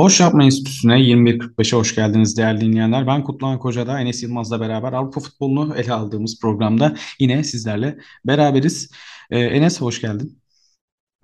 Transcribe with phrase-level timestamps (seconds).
[0.00, 3.06] Boş Yapma Enstitüsü'ne 21.45'e hoş geldiniz değerli dinleyenler.
[3.06, 8.90] Ben Kutluhan Koca'da Enes Yılmaz'la beraber Avrupa futbolunu ele aldığımız programda yine sizlerle beraberiz.
[9.30, 10.38] Ee, Enes hoş geldin.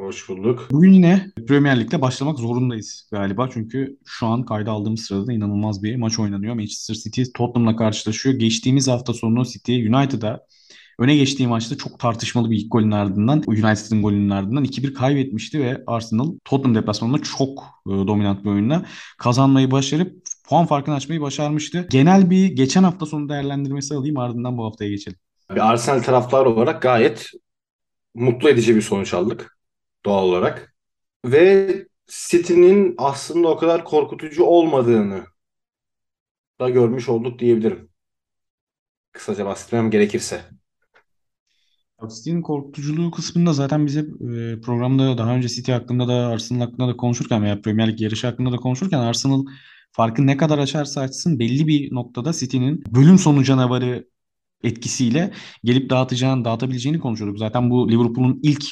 [0.01, 0.69] Hoş bulduk.
[0.71, 3.49] Bugün yine Premier Lig'de başlamak zorundayız galiba.
[3.53, 6.55] Çünkü şu an kayda aldığımız sırada inanılmaz bir maç oynanıyor.
[6.55, 8.35] Manchester City Tottenham'la karşılaşıyor.
[8.35, 10.47] Geçtiğimiz hafta sonu City United'a
[10.99, 15.85] öne geçtiği maçta çok tartışmalı bir ilk golün ardından United'ın golünün ardından 2-1 kaybetmişti ve
[15.87, 18.87] Arsenal Tottenham deplasmanında çok e, dominant bir oyunla
[19.19, 21.87] kazanmayı başarıp puan farkını açmayı başarmıştı.
[21.91, 25.19] Genel bir geçen hafta sonu değerlendirmesi alayım ardından bu haftaya geçelim.
[25.51, 27.31] Bir Arsenal taraftarı olarak gayet
[28.15, 29.59] mutlu edici bir sonuç aldık
[30.05, 30.77] doğal olarak.
[31.25, 35.25] Ve City'nin aslında o kadar korkutucu olmadığını
[36.61, 37.91] da görmüş olduk diyebilirim.
[39.13, 40.56] Kısaca bahsetmem gerekirse.
[42.09, 46.97] City'nin korkutuculuğu kısmında zaten bize e, programda daha önce City hakkında da Arsenal hakkında da
[46.97, 49.45] konuşurken veya Premier Lig yarışı hakkında da konuşurken Arsenal
[49.93, 54.09] farkı ne kadar açarsa açsın belli bir noktada City'nin bölüm sonu canavarı
[54.63, 55.33] etkisiyle
[55.65, 57.39] gelip dağıtacağını, dağıtabileceğini konuşuyorduk.
[57.39, 58.65] Zaten bu Liverpool'un ilk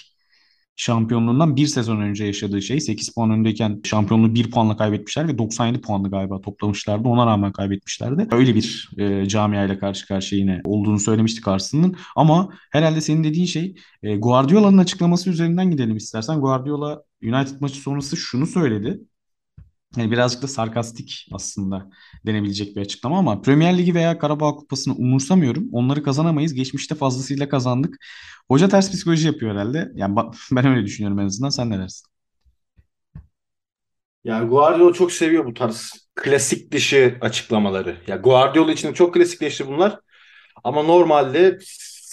[0.77, 5.81] şampiyonluğundan bir sezon önce yaşadığı şey 8 puan öndeyken şampiyonluğu 1 puanla kaybetmişler ve 97
[5.81, 7.09] puanlı galiba toplamışlardı.
[7.09, 8.29] Ona rağmen kaybetmişlerdi.
[8.31, 11.97] Öyle bir e, camiayla karşı karşıya yine olduğunu söylemiştik Arsenal'ın.
[12.17, 16.41] Ama herhalde senin dediğin şey e, Guardiola'nın açıklaması üzerinden gidelim istersen.
[16.41, 19.01] Guardiola United maçı sonrası şunu söyledi.
[19.97, 21.91] Yani birazcık da sarkastik aslında
[22.27, 25.69] denebilecek bir açıklama ama Premier Ligi veya Karabağ Kupası'nı umursamıyorum.
[25.73, 26.55] Onları kazanamayız.
[26.55, 27.97] Geçmişte fazlasıyla kazandık.
[28.49, 29.93] Hoca ters psikoloji yapıyor herhalde.
[29.95, 30.17] Yani
[30.53, 31.51] ben öyle düşünüyorum en azından.
[31.51, 32.07] Sen ne dersin?
[34.25, 37.97] Ya Guardiola çok seviyor bu tarz klasik dışı açıklamaları.
[38.07, 40.01] Ya Guardiola için çok klasikleşti bunlar.
[40.65, 41.59] Ama normalde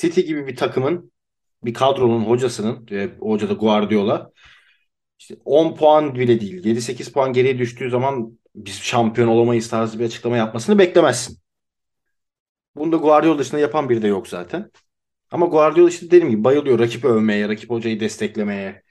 [0.01, 1.11] City gibi bir takımın
[1.63, 4.31] bir kadronun hocasının, e, hoca da Guardiola
[5.21, 10.05] işte 10 puan bile değil 7-8 puan geriye düştüğü zaman biz şampiyon olamayız tarzı bir
[10.05, 11.39] açıklama yapmasını beklemezsin.
[12.75, 14.71] Bunu da Guardiola dışında yapan biri de yok zaten.
[15.31, 18.83] Ama Guardiola işte dediğim gibi bayılıyor rakip övmeye, rakip hocayı desteklemeye.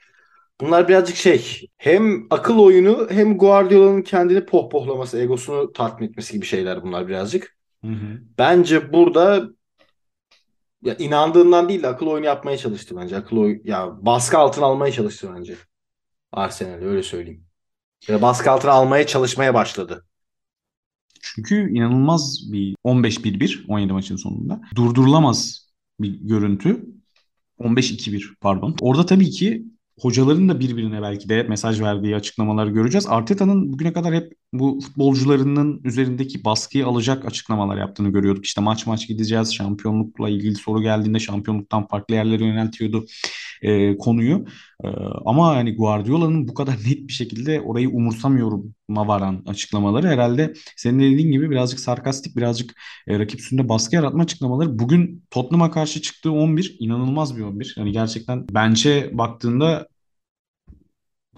[0.61, 6.83] Bunlar birazcık şey hem akıl oyunu hem Guardiola'nın kendini pohpohlaması, egosunu tatmin etmesi gibi şeyler
[6.83, 7.57] bunlar birazcık.
[7.85, 8.21] Hı hı.
[8.39, 9.49] Bence burada
[10.83, 13.17] ya inandığından değil de akıl oyunu yapmaya çalıştı bence.
[13.17, 15.57] Akıl oyunu ya baskı altına almaya çalıştı bence.
[16.33, 17.45] Arsenal öyle söyleyeyim.
[18.09, 20.05] Ya baskı altına almaya çalışmaya başladı.
[21.23, 24.61] Çünkü inanılmaz bir 15-1-1 17 maçın sonunda.
[24.77, 25.69] Durdurulamaz
[26.01, 26.87] bir görüntü.
[27.59, 28.77] 15-2-1 pardon.
[28.81, 29.65] Orada tabii ki
[30.01, 33.07] hocaların da birbirine belki de mesaj verdiği açıklamaları göreceğiz.
[33.07, 38.45] Arteta'nın bugüne kadar hep bu futbolcularının üzerindeki baskıyı alacak açıklamalar yaptığını görüyorduk.
[38.45, 39.55] İşte maç maç gideceğiz.
[39.55, 43.07] Şampiyonlukla ilgili soru geldiğinde şampiyonluktan farklı yerlere yöneltiyordu
[43.63, 44.45] e, konuyu.
[44.85, 44.89] E,
[45.25, 51.33] ama yani Guardiola'nın bu kadar net bir şekilde orayı umursamıyorum varan açıklamaları herhalde senin dediğin
[51.33, 52.75] gibi birazcık sarkastik, birazcık
[53.09, 54.79] e, rakip üstünde baskı yaratma açıklamaları.
[54.79, 57.75] Bugün Tottenham'a karşı çıktığı 11 inanılmaz bir 11.
[57.79, 59.89] Yani gerçekten bence baktığında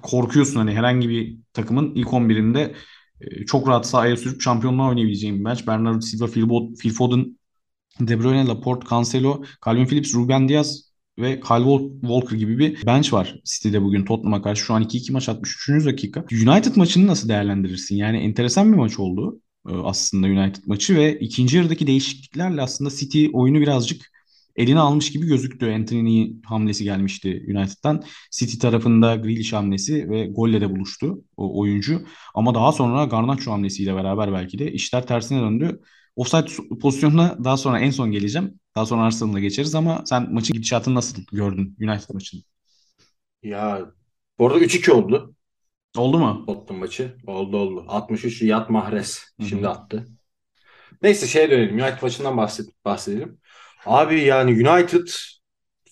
[0.03, 2.75] korkuyorsun hani herhangi bir takımın ilk 11'inde
[3.21, 5.67] e, çok rahat sahaya sürüp şampiyonluğa oynayabileceğin bir maç.
[5.67, 6.27] Bernardo Silva,
[6.81, 7.39] Phil Foden,
[8.01, 13.41] De Bruyne, Laporte, Cancelo, Calvin Phillips, Ruben Diaz ve Kyle Walker gibi bir bench var
[13.45, 14.65] City'de bugün Tottenham'a karşı.
[14.65, 15.87] Şu an 2-2 maç 63.
[15.87, 16.25] dakika.
[16.33, 17.97] United maçını nasıl değerlendirirsin?
[17.97, 23.27] Yani enteresan bir maç oldu e, aslında United maçı ve ikinci yarıdaki değişikliklerle aslında City
[23.33, 24.13] oyunu birazcık
[24.57, 25.73] eline almış gibi gözüktü.
[25.73, 28.05] Anthony hamlesi gelmişti United'dan.
[28.31, 32.03] City tarafında Grealish hamlesi ve golle de buluştu o oyuncu.
[32.35, 35.81] Ama daha sonra Garnacho hamlesiyle beraber belki de işler tersine döndü.
[36.17, 38.61] Offside pozisyonuna daha sonra en son geleceğim.
[38.77, 42.41] Daha sonra Arsenal'a geçeriz ama sen maçın gidişatını nasıl gördün United maçını?
[43.43, 43.81] Ya
[44.39, 45.35] bu arada 3-2 oldu.
[45.97, 46.45] Oldu mu?
[46.47, 47.17] Tottenham maçı.
[47.27, 47.85] Oldu oldu.
[47.89, 49.71] 63 Yat Mahrez şimdi Hı-hı.
[49.71, 50.09] attı.
[51.03, 51.75] Neyse şeye dönelim.
[51.79, 53.39] United maçından bahset, bahsedelim.
[53.87, 55.09] Abi yani United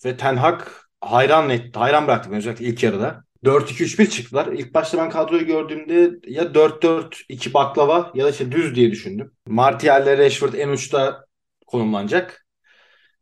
[0.05, 0.61] ve Ten Hag
[1.01, 1.79] hayran etti.
[1.79, 3.23] Hayran bıraktı özellikle ilk yarıda.
[3.43, 4.47] 4-2-3-1 çıktılar.
[4.47, 9.31] İlk başta ben kadroyu gördüğümde ya 4-4-2 baklava ya da işte düz diye düşündüm.
[9.47, 11.25] Martial ile Rashford en uçta
[11.67, 12.45] konumlanacak.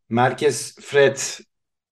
[0.09, 1.17] Merkez Fred,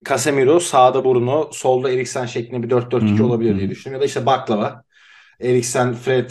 [0.04, 3.94] Casemiro, sağda Bruno, solda Eriksen şeklinde bir 4-4-2 olabilir diye düşündüm.
[3.94, 4.82] Ya da işte baklava.
[5.40, 6.30] Eriksen, Fred,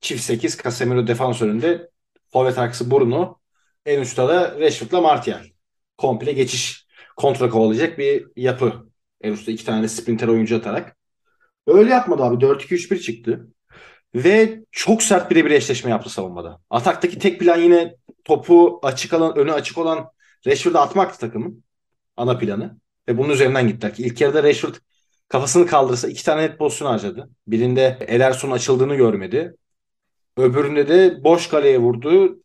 [0.00, 1.90] çift 8, Casemiro defans önünde.
[2.32, 3.38] Forvet arkası Bruno.
[3.86, 5.44] En uçta da Rashford'la Martial.
[5.96, 6.86] Komple geçiş
[7.16, 8.88] kontra kovalayacak bir yapı.
[9.20, 10.97] En uçta iki tane sprinter oyuncu atarak.
[11.68, 12.44] Öyle yapmadı abi.
[12.44, 13.48] 4-2-3-1 çıktı.
[14.14, 16.60] Ve çok sert birebir eşleşme yaptı savunmada.
[16.70, 20.10] Ataktaki tek plan yine topu açık alan, önü açık olan
[20.46, 21.64] Rashford'a atmaktı takımın
[22.16, 22.78] ana planı.
[23.08, 24.74] Ve bunun üzerinden gittiler ki ilk yarıda Rashford
[25.28, 27.30] Kafasını kaldırsa iki tane net pozisyon harcadı.
[27.46, 29.56] Birinde Ederson açıldığını görmedi.
[30.36, 32.42] Öbüründe de boş kaleye vurdu.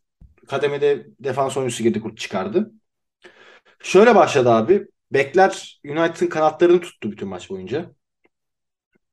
[0.47, 2.71] Kademede defans oyuncusu girdi kurt çıkardı.
[3.83, 4.87] Şöyle başladı abi.
[5.11, 7.91] Bekler United'ın kanatlarını tuttu bütün maç boyunca.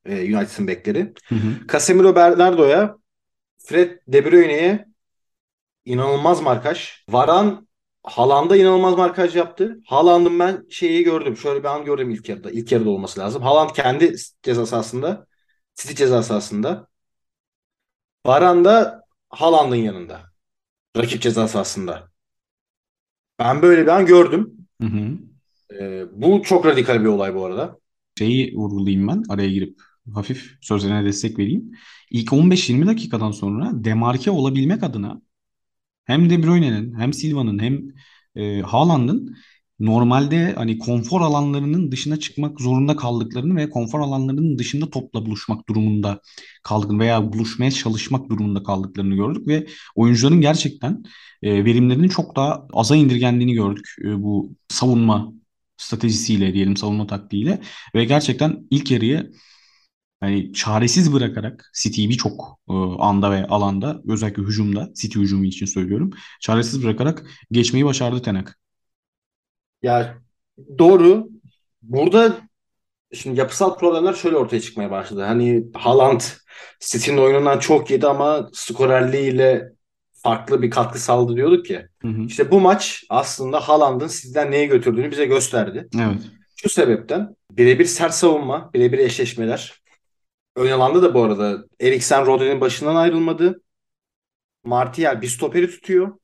[0.06, 1.12] Ee, United'ın bekleri.
[1.28, 1.66] Hı hı.
[1.72, 2.96] Casemiro Bernardo'ya
[3.58, 4.86] Fred De Bruyne'ye
[5.84, 6.90] inanılmaz markaj.
[7.08, 7.68] Varan
[8.02, 9.80] Haaland'a inanılmaz markaj yaptı.
[9.86, 11.36] Haaland'ın ben şeyi gördüm.
[11.36, 12.50] Şöyle bir an gördüm ilk yarıda.
[12.50, 13.42] İlk yarıda olması lazım.
[13.42, 15.26] Haaland kendi ceza sahasında.
[15.74, 16.88] City ceza sahasında.
[18.26, 20.20] Varan da Haaland'ın yanında.
[20.96, 22.10] Rakip ceza sahasında.
[23.38, 24.68] Ben böyle bir an gördüm.
[24.82, 25.18] Hı hı.
[25.80, 27.78] Ee, bu çok radikal bir olay bu arada.
[28.18, 29.78] Şeyi vurgulayayım ben araya girip
[30.14, 31.72] hafif sözlerine destek vereyim.
[32.10, 35.22] İlk 15-20 dakikadan sonra demarke olabilmek adına
[36.04, 37.82] hem De Bruyne'nin hem Silva'nın hem
[38.36, 39.36] e, Haaland'ın
[39.80, 46.20] normalde hani konfor alanlarının dışına çıkmak zorunda kaldıklarını ve konfor alanlarının dışında topla buluşmak durumunda
[46.62, 51.02] kaldıklarını veya buluşmaya çalışmak durumunda kaldıklarını gördük ve oyuncuların gerçekten
[51.42, 55.32] e, verimlerinin çok daha aza indirgendiğini gördük e, bu savunma
[55.76, 57.60] stratejisiyle diyelim savunma taktiğiyle
[57.94, 59.32] ve gerçekten ilk yarıyı
[60.20, 66.10] hani çaresiz bırakarak City'yi birçok e, anda ve alanda özellikle hücumda City hücumu için söylüyorum
[66.40, 68.58] çaresiz bırakarak geçmeyi başardı Tenak.
[69.82, 70.18] Ya
[70.78, 71.28] doğru.
[71.82, 72.36] Burada
[73.12, 75.22] şimdi yapısal problemler şöyle ortaya çıkmaya başladı.
[75.22, 76.20] Hani Haaland
[76.80, 79.72] City'nin oyunundan çok yedi ama skorerliğiyle
[80.12, 81.88] farklı bir katkı sağladı diyorduk ya.
[82.02, 82.22] Hı hı.
[82.22, 85.88] İşte bu maç aslında Haaland'ın sizden neye götürdüğünü bize gösterdi.
[85.94, 86.20] Evet.
[86.56, 89.79] Şu sebepten birebir sert savunma, birebir eşleşmeler.
[90.56, 93.62] Ön alanda da bu arada Eriksen Rodri'nin başından ayrılmadı.
[94.64, 96.18] Martial bir stoperi tutuyor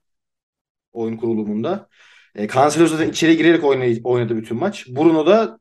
[0.92, 1.88] oyun kurulumunda.
[2.34, 4.86] E, Cancelo zaten içeri girerek oynadı, oynadı bütün maç.
[4.88, 5.58] Bruno da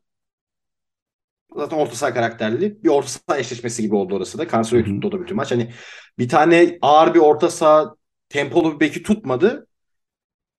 [1.55, 2.83] zaten orta saha karakterli.
[2.83, 4.47] Bir orta saha eşleşmesi gibi oldu orası da.
[4.47, 5.51] Cancelo'yu tuttu o da bütün maç.
[5.51, 5.73] Hani
[6.19, 7.95] bir tane ağır bir orta saha
[8.29, 9.67] tempolu bir beki tutmadı.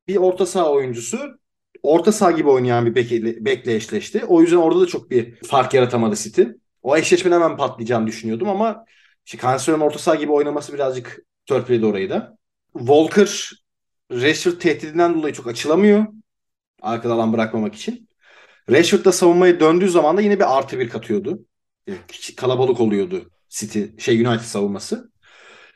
[0.08, 1.18] Bir orta saha oyuncusu
[1.82, 4.24] orta saha gibi oynayan bir bekle, bekle eşleşti.
[4.24, 6.42] O yüzden orada da çok bir fark yaratamadı City.
[6.86, 8.84] O eşleşmenin hemen patlayacağını düşünüyordum ama
[9.24, 12.38] işte Cancelo'nun orta saha gibi oynaması birazcık törpüledi orayı da.
[12.78, 13.50] Walker
[14.12, 16.06] Rashford tehdidinden dolayı çok açılamıyor.
[16.82, 18.08] Arkada alan bırakmamak için.
[18.70, 21.44] Rashford da savunmaya döndüğü zaman da yine bir artı bir katıyordu.
[22.36, 25.10] Kalabalık oluyordu City, şey United savunması.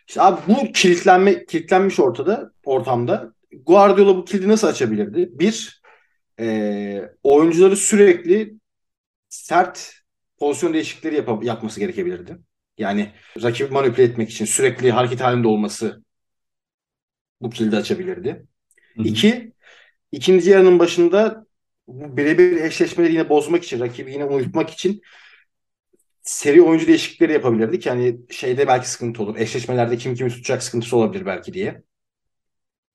[0.09, 3.35] İşte abi bu kilitlenme kilitlenmiş ortada ortamda.
[3.67, 5.29] Guardiola bu kilidi nasıl açabilirdi?
[5.33, 5.83] Bir,
[6.41, 8.55] e, oyuncuları sürekli
[9.29, 10.00] sert
[10.41, 12.39] pozisyon değişiklikleri yap- yapması gerekebilirdi.
[12.79, 16.05] Yani rakibi manipüle etmek için sürekli hareket halinde olması
[17.41, 18.47] bu kilidi açabilirdi.
[18.97, 19.07] Hı hı.
[19.09, 19.53] İki,
[20.13, 21.47] ikinci yarının başında
[21.89, 25.03] birebir eşleşmeleri yine bozmak için, rakibi yine uyutmak için
[26.23, 27.87] seri oyuncu değişiklikleri yapabilirdik.
[27.87, 29.37] Yani şeyde belki sıkıntı olur.
[29.37, 31.83] Eşleşmelerde kim kimi tutacak sıkıntısı olabilir belki diye.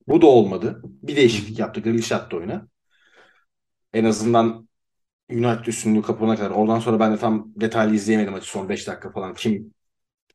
[0.08, 0.82] Bu da olmadı.
[0.84, 1.82] Bir değişiklik yaptı.
[1.82, 2.68] Grealish attı oyuna.
[3.94, 4.65] En azından
[5.30, 6.52] United üstünlüğü kapana kadar.
[6.52, 9.34] Oradan sonra ben de tam detaylı izleyemedim maçı son 5 dakika falan.
[9.34, 9.74] Kim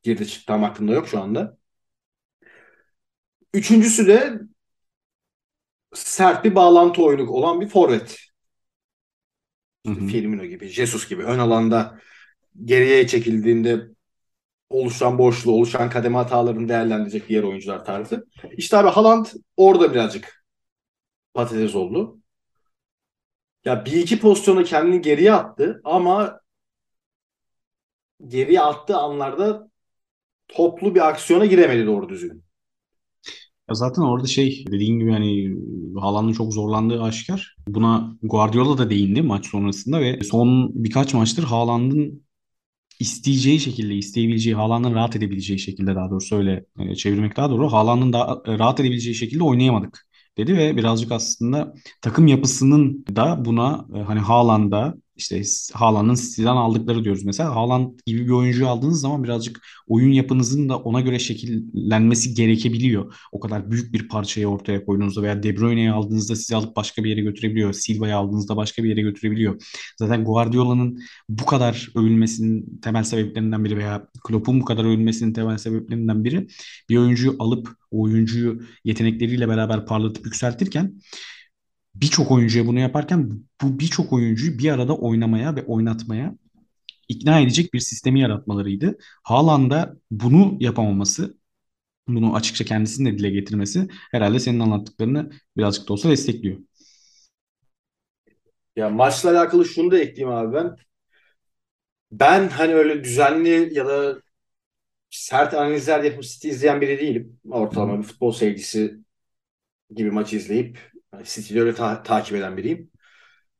[0.03, 1.57] girdi çıktı tam aklımda yok şu anda.
[3.53, 4.39] Üçüncüsü de
[5.93, 8.17] sert bir bağlantı oyunu olan bir forvet.
[9.83, 10.07] İşte.
[10.07, 11.99] Firmino gibi, Jesus gibi ön alanda
[12.65, 13.87] geriye çekildiğinde
[14.69, 18.27] oluşan boşluğu, oluşan kademe hatalarını değerlendirecek diğer oyuncular tarzı.
[18.57, 19.25] İşte abi Haaland
[19.57, 20.45] orada birazcık
[21.33, 22.20] patates oldu.
[23.65, 26.41] Ya bir iki pozisyona kendini geriye attı ama
[28.27, 29.69] geriye attığı anlarda
[30.47, 32.43] toplu bir aksiyona giremedi doğru düzgün.
[33.69, 35.55] Ya zaten orada şey dediğin gibi hani
[36.01, 37.55] Haaland'ın çok zorlandığı aşikar.
[37.67, 42.23] Buna Guardiola da değindi maç sonrasında ve son birkaç maçtır Haaland'ın
[42.99, 47.73] isteyeceği şekilde, isteyebileceği, Haaland'ın rahat edebileceği şekilde daha doğrusu öyle e, çevirmek daha doğru.
[47.73, 50.07] Haaland'ın da rahat edebileceği şekilde oynayamadık
[50.37, 55.41] dedi ve birazcık aslında takım yapısının da buna e, hani Haaland'a işte
[55.73, 57.55] Haaland'ın City'den aldıkları diyoruz mesela.
[57.55, 63.13] Haaland gibi bir oyuncuyu aldığınız zaman birazcık oyun yapınızın da ona göre şekillenmesi gerekebiliyor.
[63.31, 67.09] O kadar büyük bir parçayı ortaya koyduğunuzda veya De Bruyne'yi aldığınızda sizi alıp başka bir
[67.09, 67.73] yere götürebiliyor.
[67.73, 69.61] Silva'yı aldığınızda başka bir yere götürebiliyor.
[69.99, 70.99] Zaten Guardiola'nın
[71.29, 76.47] bu kadar övülmesinin temel sebeplerinden biri veya Klopp'un bu kadar övülmesinin temel sebeplerinden biri
[76.89, 80.93] bir oyuncuyu alıp oyuncuyu yetenekleriyle beraber parlatıp yükseltirken
[81.95, 83.29] birçok oyuncuya bunu yaparken
[83.61, 86.35] bu birçok oyuncuyu bir arada oynamaya ve oynatmaya
[87.09, 88.97] ikna edecek bir sistemi yaratmalarıydı.
[89.23, 91.37] Haaland'a bunu yapamaması,
[92.07, 96.57] bunu açıkça kendisinin de dile getirmesi herhalde senin anlattıklarını birazcık da olsa destekliyor.
[98.75, 100.75] Ya maçla alakalı şunu da ekleyeyim abi ben.
[102.11, 104.21] Ben hani öyle düzenli ya da
[105.09, 107.39] sert analizler yapıp City izleyen biri değilim.
[107.51, 108.97] Ortalama bir futbol sevgisi
[109.95, 110.90] gibi maçı izleyip
[111.23, 112.91] City'yi öyle ta- takip eden biriyim.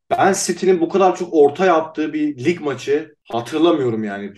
[0.10, 4.34] Ben City'nin bu kadar çok orta yaptığı bir lig maçı hatırlamıyorum yani.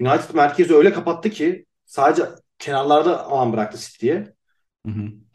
[0.00, 2.22] United merkezi öyle kapattı ki sadece
[2.58, 4.34] kenarlarda alan bıraktı City'ye.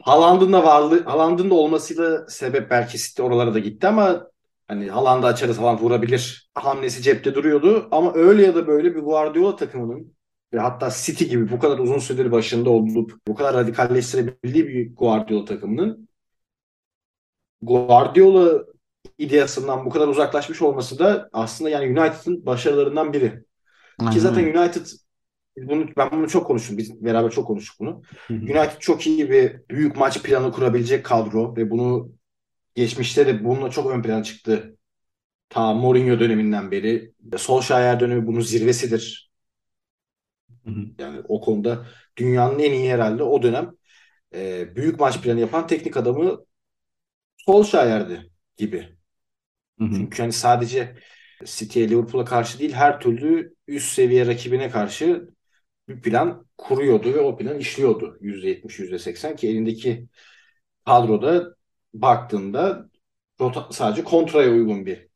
[0.02, 4.26] Haaland'ın da varlığı, Haaland'ın da olmasıyla sebep belki City oralara da gitti ama
[4.68, 7.88] hani Haaland'ı açarız falan vurabilir hamlesi cepte duruyordu.
[7.90, 10.14] Ama öyle ya da böyle bir Guardiola takımının
[10.52, 15.44] ve hatta City gibi bu kadar uzun süredir başında olup bu kadar radikalleştirebildiği bir Guardiola
[15.44, 16.08] takımının
[17.66, 18.64] Guardiola
[19.18, 23.44] ideasından bu kadar uzaklaşmış olması da aslında yani United'ın başarılarından biri.
[23.98, 24.44] Aynen Ki zaten.
[24.44, 24.86] United
[25.56, 26.78] bunu ben bunu çok konuştum.
[26.78, 28.02] Biz beraber çok konuştuk bunu.
[28.28, 28.38] Hı hı.
[28.38, 32.12] United çok iyi bir büyük maç planı kurabilecek kadro ve bunu
[32.74, 34.76] geçmişte de bununla çok ön plana çıktı.
[35.48, 37.12] Ta Mourinho döneminden beri.
[37.36, 39.30] Solskjaer dönemi bunun zirvesidir.
[40.64, 40.84] Hı hı.
[40.98, 43.72] Yani o konuda dünyanın en iyi herhalde o dönem
[44.34, 46.43] e, büyük maç planı yapan teknik adamı
[47.46, 48.96] Solskjaer'di gibi.
[49.78, 49.94] Hı hı.
[49.96, 50.96] Çünkü hani sadece
[51.44, 55.28] City'ye Liverpool'a karşı değil her türlü üst seviye rakibine karşı
[55.88, 58.18] bir plan kuruyordu ve o plan işliyordu.
[58.20, 60.08] %70, %80 ki elindeki
[60.86, 61.56] kadroda
[61.94, 62.90] baktığında
[63.72, 65.08] sadece kontraya uygun bir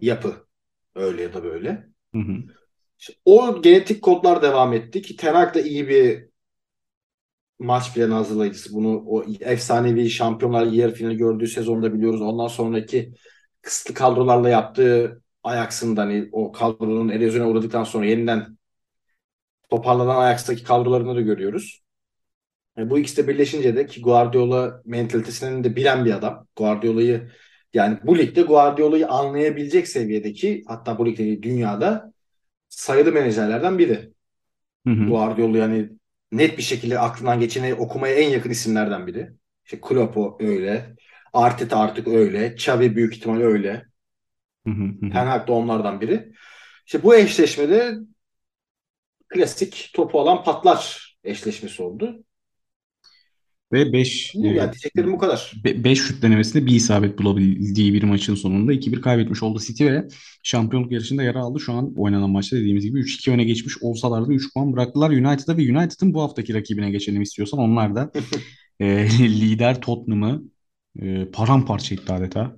[0.00, 0.46] yapı.
[0.94, 1.88] Öyle ya da böyle.
[2.14, 2.36] Hı hı.
[2.98, 6.29] İşte o genetik kodlar devam etti ki Ten Hag da iyi bir
[7.60, 8.74] maç planı hazırlayıcısı.
[8.74, 12.20] Bunu o efsanevi Şampiyonlar yarı finali gördüğü sezonda biliyoruz.
[12.20, 13.14] Ondan sonraki
[13.62, 18.58] kısıtlı kadrolarla yaptığı Ajax'ın da hani o kadronun erozyona uğradıktan sonra yeniden
[19.70, 21.82] toparlanan Ajax'taki kadrolarını da görüyoruz.
[22.76, 26.46] Yani bu ikisi de birleşince de ki Guardiola mentalitesini de bilen bir adam.
[26.56, 27.30] Guardiola'yı
[27.74, 32.12] yani bu ligde Guardiola'yı anlayabilecek seviyedeki hatta bu ligde dünyada
[32.68, 34.12] sayılı menajerlerden biri.
[34.86, 35.06] Hı hı.
[35.08, 35.90] Guardiola yani
[36.32, 39.30] net bir şekilde aklından geçeni okumaya en yakın isimlerden biri.
[39.64, 40.94] İşte Klopp öyle.
[41.32, 42.46] Arteta artık öyle.
[42.54, 43.86] Xavi büyük ihtimal öyle.
[45.12, 46.32] Ten Hag da onlardan biri.
[46.86, 47.94] İşte bu eşleşmede
[49.28, 52.24] klasik topu alan patlar eşleşmesi oldu.
[53.72, 55.52] Ve 5 Bu yani diyeceklerim bu kadar.
[55.64, 60.08] 5 şut denemesinde bir isabet bulabildiği bir maçın sonunda 2-1 kaybetmiş oldu City ve
[60.42, 61.60] şampiyonluk yarışında yer aldı.
[61.60, 65.56] Şu an oynanan maçta dediğimiz gibi 3-2 öne geçmiş olsalar da 3 puan bıraktılar United'a
[65.56, 68.12] ve United'ın bu haftaki rakibine geçelim istiyorsan onlar da
[68.80, 70.42] e, lider Tottenham'ı
[71.00, 72.56] e, paramparça etti adeta.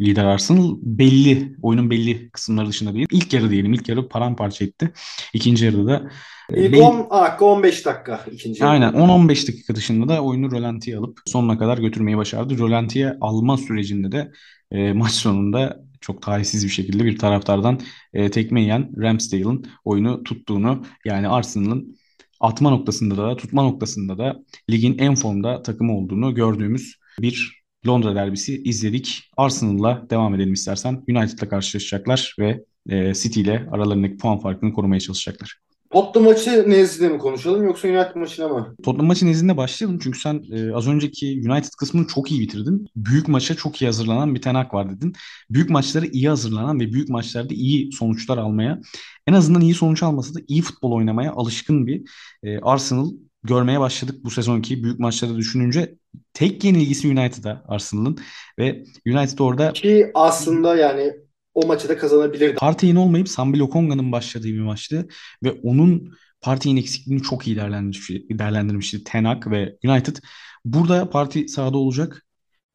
[0.00, 3.06] Lider Arsenal belli, oyunun belli kısımları dışında değil.
[3.12, 4.92] İlk yarı diyelim, ilk yarı paramparça etti.
[5.34, 6.10] İkinci yarıda da
[6.52, 8.60] e, İlk belli- 10 dakika 15 dakika ikinci.
[8.62, 8.70] yarı.
[8.72, 12.58] Aynen 10-15 dakika dışında da oyunu rölantiye alıp sonuna kadar götürmeyi başardı.
[12.58, 14.32] Rölantiye alma sürecinde de
[14.72, 17.80] e, maç sonunda çok talihsiz bir şekilde bir taraftardan
[18.12, 21.96] e, tekme yiyen Ramsdale'ın oyunu tuttuğunu yani Arsenal'ın
[22.40, 28.62] atma noktasında da tutma noktasında da ligin en formda takımı olduğunu gördüğümüz bir Londra derbisi
[28.62, 29.30] izledik.
[29.36, 31.04] Arsenal'la devam edelim istersen.
[31.08, 35.60] United'la karşılaşacaklar ve e, City ile aralarındaki puan farkını korumaya çalışacaklar.
[35.90, 38.76] Tottenham maçı nezdinde mi konuşalım yoksa United maçına mı?
[38.82, 42.86] Tottenham maçı nezdinde başlayalım çünkü sen e, az önceki United kısmını çok iyi bitirdin.
[42.96, 45.12] Büyük maça çok iyi hazırlanan bir Ten Hag var dedin.
[45.50, 48.80] Büyük maçlara iyi hazırlanan ve büyük maçlarda iyi sonuçlar almaya,
[49.26, 52.02] en azından iyi sonuç almasa da iyi futbol oynamaya alışkın bir
[52.42, 53.10] e, Arsenal
[53.42, 55.94] görmeye başladık bu sezonki büyük maçları düşününce.
[56.32, 58.18] Tek yenilgisi United'a Arsenal'ın
[58.58, 61.12] ve United orada Ki aslında yani
[61.54, 62.54] o maçı da kazanabilirdi.
[62.54, 65.08] Partey'in olmayıp Sambi Lokonga'nın başladığı bir maçtı
[65.44, 70.16] ve onun Partey'in eksikliğini çok iyi değerlendirmiş, değerlendirmişti Ten Hag ve United.
[70.64, 72.26] Burada Partey sahada olacak.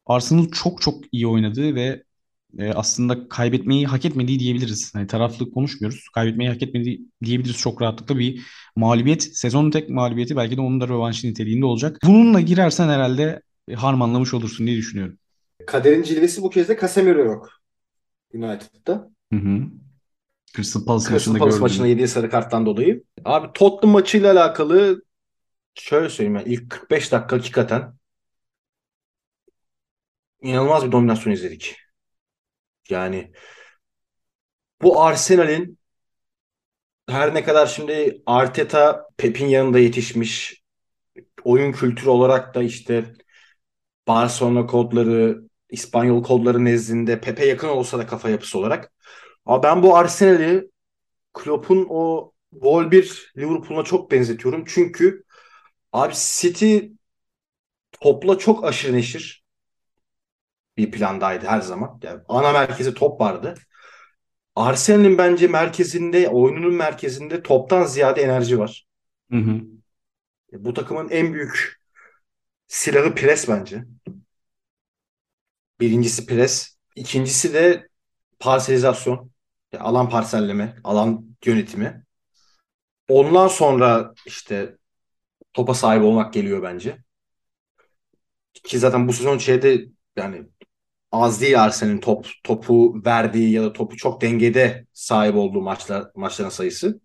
[0.06, 2.02] Arsenal çok çok iyi oynadı ve
[2.58, 4.92] e, aslında kaybetmeyi hak etmediği diyebiliriz.
[4.94, 6.08] Yani taraflı konuşmuyoruz.
[6.14, 8.46] Kaybetmeyi hak etmediği diyebiliriz çok rahatlıkla bir
[8.76, 9.22] mağlubiyet.
[9.22, 11.98] Sezonun tek mağlubiyeti belki de onun da rövanşı niteliğinde olacak.
[12.04, 15.18] Bununla girersen herhalde e, harmanlamış olursun diye düşünüyorum.
[15.66, 17.50] Kaderin cilvesi bu kez de Casemiro yok.
[18.34, 19.10] United'da.
[19.32, 19.62] Hı hı.
[20.56, 23.04] Crystal Palace Crystal maçında Palace maçında yediği sarı karttan dolayı.
[23.24, 25.02] Abi Tottenham maçıyla alakalı
[25.74, 26.50] şöyle söyleyeyim ben.
[26.50, 27.92] ilk 45 dakika hakikaten
[30.42, 31.85] inanılmaz bir dominasyon izledik.
[32.90, 33.32] Yani
[34.82, 35.78] bu Arsenal'in
[37.08, 40.62] her ne kadar şimdi Arteta Pep'in yanında yetişmiş
[41.44, 43.14] oyun kültürü olarak da işte
[44.08, 48.92] Barcelona kodları, İspanyol kodları nezdinde Pepe yakın olsa da kafa yapısı olarak.
[49.46, 50.70] Ama ben bu Arsenal'i
[51.34, 54.64] Klopp'un o Vol 1 Liverpool'una çok benzetiyorum.
[54.68, 55.24] Çünkü
[55.92, 56.78] abi City
[58.00, 59.44] topla çok aşırı neşir
[60.76, 62.00] bir plandaydı her zaman.
[62.02, 63.54] Yani ana merkezi top vardı.
[64.54, 68.86] Arsenal'in bence merkezinde, oyununun merkezinde toptan ziyade enerji var.
[69.30, 69.60] Hı hı.
[70.52, 71.80] Bu takımın en büyük
[72.66, 73.84] silahı pres bence.
[75.80, 76.76] Birincisi pres.
[76.96, 77.88] İkincisi de
[78.38, 79.30] parselizasyon.
[79.72, 82.04] Yani alan parselleme, alan yönetimi.
[83.08, 84.76] Ondan sonra işte
[85.52, 86.98] topa sahip olmak geliyor bence.
[88.64, 89.84] Ki zaten bu sezon şeyde
[90.16, 90.46] yani
[91.12, 96.50] az değil Arsenal'in top topu verdiği ya da topu çok dengede sahip olduğu maçlar maçların
[96.50, 97.00] sayısı.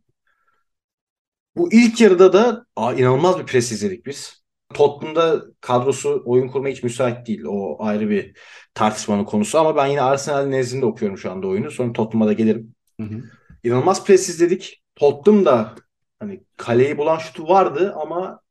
[1.56, 4.42] Bu ilk yarıda da aa, inanılmaz bir pres izledik biz.
[4.74, 7.44] Tottenham'da kadrosu oyun kurmaya hiç müsait değil.
[7.48, 8.38] O ayrı bir
[8.74, 11.72] tartışmanın konusu ama ben yine Arsenal nezdinde okuyorum şu anda oyunu.
[11.72, 12.76] Sonra Tottenham'a da gelirim.
[13.00, 13.24] Hı hı.
[13.64, 14.84] İnanılmaz pres izledik.
[14.96, 15.76] Tottenham da
[16.20, 18.42] hani kaleyi bulan şutu vardı ama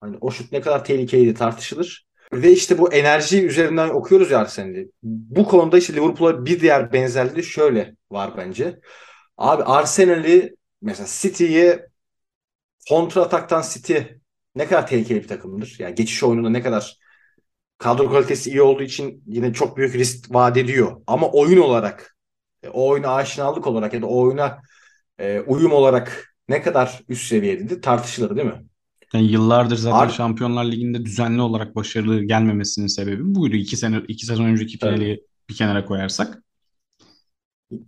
[0.00, 2.06] hani o şut ne kadar tehlikeliydi tartışılır.
[2.32, 4.90] Ve işte bu enerji üzerinden okuyoruz ya Arsenal'i.
[5.02, 8.80] Bu konuda işte Liverpool'a bir diğer benzerliği şöyle var bence.
[9.38, 11.86] Abi Arsenal'i mesela City'ye
[12.88, 13.98] kontra ataktan City
[14.54, 15.76] ne kadar tehlikeli bir takımdır.
[15.78, 16.98] Yani geçiş oyununda ne kadar
[17.78, 21.02] kadro kalitesi iyi olduğu için yine çok büyük risk vaat ediyor.
[21.06, 22.16] Ama oyun olarak,
[22.62, 24.62] e, o oyuna aşinalık olarak ya da o oyuna
[25.18, 28.64] e, uyum olarak ne kadar üst seviyededir tartışılır değil mi?
[29.14, 33.56] Yani yıllardır zaten Ar Şampiyonlar Ligi'nde düzenli olarak başarılı gelmemesinin sebebi buydu.
[33.56, 34.94] İki sene, iki sezon önceki evet.
[34.94, 36.42] finali bir kenara koyarsak.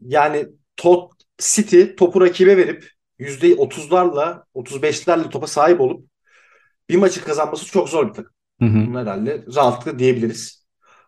[0.01, 6.07] Yani Tot City topu rakibe verip %30'larla 35'lerle topa sahip olup
[6.89, 8.33] bir maçı kazanması çok zor bir takım.
[8.61, 8.87] Hı hı.
[8.87, 10.67] Bunu herhalde rahatlıkla diyebiliriz.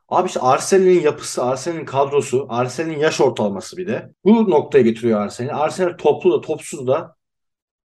[0.08, 4.12] Abi işte Arsenal'in yapısı, Arsenal'in kadrosu, Arsenal'in yaş ortalaması bir de.
[4.24, 5.60] Bu noktaya getiriyor Arsenal.
[5.60, 7.16] Arsenal toplu da topsuz da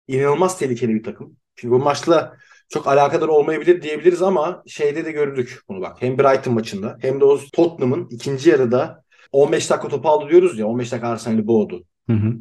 [0.07, 1.38] inanılmaz tehlikeli bir takım.
[1.59, 2.37] Çünkü bu maçla
[2.69, 6.01] çok alakadar olmayabilir diyebiliriz ama şeyde de gördük bunu bak.
[6.01, 10.67] Hem Brighton maçında hem de o Tottenham'ın ikinci yarıda 15 dakika topu aldı diyoruz ya
[10.67, 11.83] 15 dakika Arsenal'i boğdu.
[12.09, 12.33] Hı hı.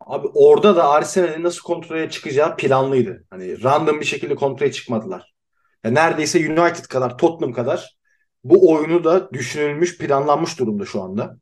[0.00, 3.24] Abi orada da Arsenal'in nasıl kontrole çıkacağı planlıydı.
[3.30, 5.34] Hani random bir şekilde kontrole çıkmadılar.
[5.84, 7.96] Ya neredeyse United kadar, Tottenham kadar
[8.44, 11.38] bu oyunu da düşünülmüş, planlanmış durumda şu anda.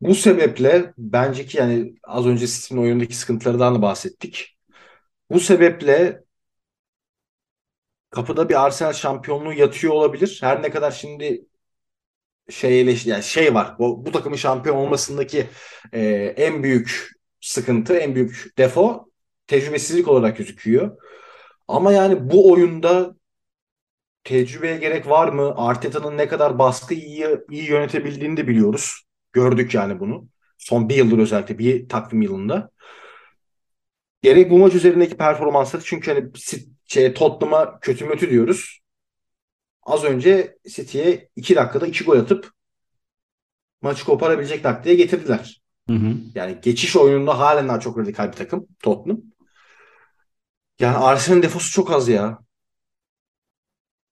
[0.00, 4.56] Bu sebeple bence ki yani az önce City'nin oyundaki sıkıntılardan da bahsettik.
[5.32, 6.24] Bu sebeple
[8.10, 10.38] kapıda bir Arsenal şampiyonluğu yatıyor olabilir.
[10.42, 11.46] Her ne kadar şimdi
[12.50, 13.78] şey eleş yani şey var.
[13.78, 15.48] Bu, bu takımın şampiyon olmasındaki
[15.92, 16.02] e,
[16.36, 19.10] en büyük sıkıntı, en büyük defo
[19.46, 20.96] tecrübesizlik olarak gözüküyor.
[21.68, 23.16] Ama yani bu oyunda
[24.24, 25.54] tecrübeye gerek var mı?
[25.56, 29.02] Arteta'nın ne kadar baskı iyi, iyi yönetebildiğini de biliyoruz.
[29.32, 30.28] Gördük yani bunu.
[30.58, 32.70] Son bir yıldır özellikle bir takvim yılında.
[34.22, 36.30] Gerek bu maç üzerindeki performansları çünkü hani
[36.86, 38.80] şey, Tottenham'a kötü mötü diyoruz.
[39.82, 42.52] Az önce City'ye 2 dakikada 2 gol atıp
[43.82, 45.62] maçı koparabilecek taktiğe getirdiler.
[45.88, 46.14] Hı hı.
[46.34, 49.20] Yani geçiş oyununda halen daha çok radikal bir takım Tottenham.
[50.80, 52.38] Yani Arsenal'in defosu çok az ya.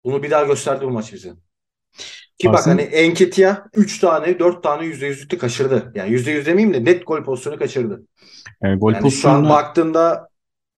[0.05, 1.35] Bunu bir daha gösterdi bu maç bize.
[2.41, 5.93] Ki bak Arsenal- hani Enketia 3 tane 4 tane %100'lükte kaçırdı.
[5.95, 8.03] Yani %100 demeyeyim de net gol pozisyonu kaçırdı.
[8.63, 10.29] E, gol Yani şu an baktığında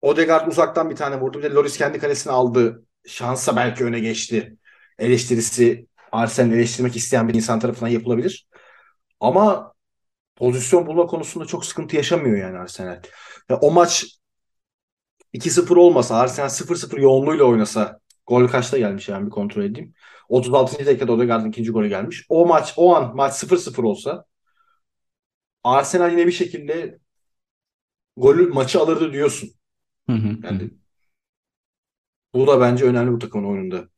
[0.02, 1.38] Odegaard uzaktan bir tane vurdu.
[1.38, 2.84] Bir de Loris kendi kalesine aldı.
[3.08, 4.58] Şansa belki öne geçti.
[5.00, 8.48] Eleştirisi Arsenal'i eleştirmek isteyen bir insan tarafından yapılabilir.
[9.20, 9.74] Ama
[10.36, 13.00] pozisyon bulma konusunda çok sıkıntı yaşamıyor yani Arsenal.
[13.50, 14.06] Ya o maç
[15.34, 19.94] 2-0 olmasa Arsenal 0-0 yoğunluğuyla oynasa gol kaçta gelmiş yani bir kontrol edeyim.
[20.32, 20.86] 36.
[20.86, 22.26] dakikada Odegaard'ın ikinci golü gelmiş.
[22.30, 24.26] O maç o an maç 0-0 olsa
[25.64, 27.00] Arsenal yine bir şekilde
[28.18, 29.50] golü maçı alırdı diyorsun.
[30.10, 30.38] Hı hı.
[30.44, 30.72] Yani
[32.34, 33.90] bu da bence önemli bu takımın oyununda.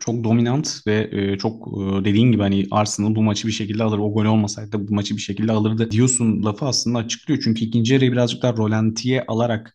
[0.00, 3.98] çok dominant ve e, çok e, dediğin gibi hani Arsenal bu maçı bir şekilde alır.
[3.98, 7.40] O gol olmasaydı da bu maçı bir şekilde alırdı diyorsun lafı aslında açıklıyor.
[7.44, 9.74] Çünkü ikinci yarıyı birazcık daha rolantiye alarak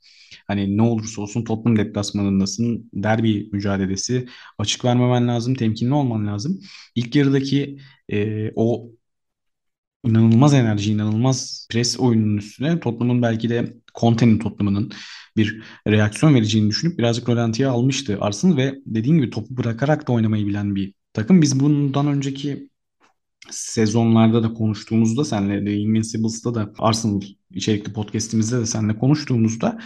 [0.49, 2.89] hani ne olursa olsun Tottenham deplasmanındasın.
[2.93, 4.27] Derbi mücadelesi.
[4.57, 5.55] Açık vermemen lazım.
[5.55, 6.62] Temkinli olman lazım.
[6.95, 7.77] İlk yarıdaki
[8.12, 8.91] e, o
[10.05, 14.91] inanılmaz enerji, inanılmaz pres oyununun üstüne Tottenham'ın belki de Conte'nin Tottenham'ının
[15.38, 20.47] bir reaksiyon vereceğini düşünüp birazcık rolantiye almıştı Arsenal ve dediğim gibi topu bırakarak da oynamayı
[20.47, 21.41] bilen bir takım.
[21.41, 22.69] Biz bundan önceki
[23.51, 29.79] sezonlarda da konuştuğumuzda senle de Invincibles'ta da Arsenal içerikli podcast'imizde de seninle konuştuğumuzda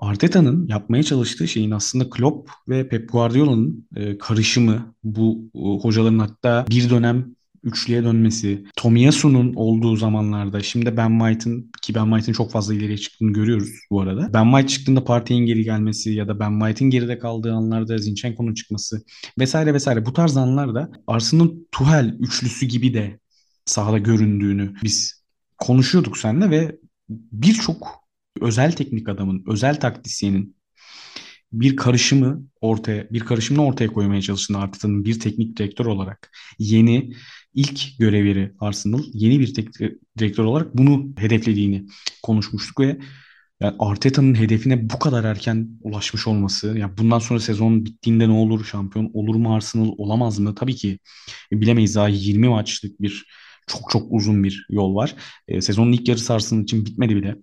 [0.00, 6.66] Arteta'nın yapmaya çalıştığı şeyin aslında Klopp ve Pep Guardiola'nın e, karışımı bu e, hocaların hatta
[6.70, 12.74] bir dönem üçlüye dönmesi, Tomiyasu'nun olduğu zamanlarda şimdi Ben White'ın ki Ben White'ın çok fazla
[12.74, 14.30] ileriye çıktığını görüyoruz bu arada.
[14.34, 19.02] Ben White çıktığında Partey'in geri gelmesi ya da Ben White'ın geride kaldığı anlarda Zinchenko'nun çıkması
[19.38, 23.20] vesaire vesaire bu tarz anlarda Arsenal'ın Tuchel üçlüsü gibi de
[23.64, 25.22] sahada göründüğünü biz
[25.58, 27.99] konuşuyorduk seninle ve birçok
[28.40, 30.56] özel teknik adamın, özel taktisyenin
[31.52, 37.12] bir karışımı ortaya, bir karışımını ortaya koymaya çalıştığını Arteta'nın bir teknik direktör olarak yeni
[37.54, 41.86] ilk görevleri Arsenal yeni bir teknik direktör olarak bunu hedeflediğini
[42.22, 42.98] konuşmuştuk ve
[43.60, 48.64] yani Arteta'nın hedefine bu kadar erken ulaşmış olması, yani bundan sonra sezon bittiğinde ne olur,
[48.64, 50.54] şampiyon olur mu Arsenal, olamaz mı?
[50.54, 50.98] Tabii ki
[51.52, 53.26] bilemeyiz daha 20 maçlık bir
[53.66, 55.14] çok çok uzun bir yol var.
[55.48, 57.36] E, sezonun ilk yarısı Arsenal için bitmedi bile.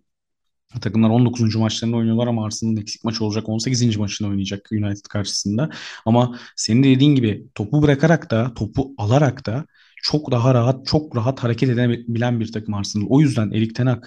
[0.81, 1.55] Takımlar 19.
[1.55, 3.97] maçlarını oynuyorlar ama Arsenal'ın eksik maçı olacak 18.
[3.97, 5.69] maçını oynayacak United karşısında.
[6.05, 9.65] Ama senin de dediğin gibi topu bırakarak da topu alarak da
[10.03, 13.05] çok daha rahat çok rahat hareket edebilen bir takım Arsenal.
[13.09, 14.01] O yüzden Erik Ten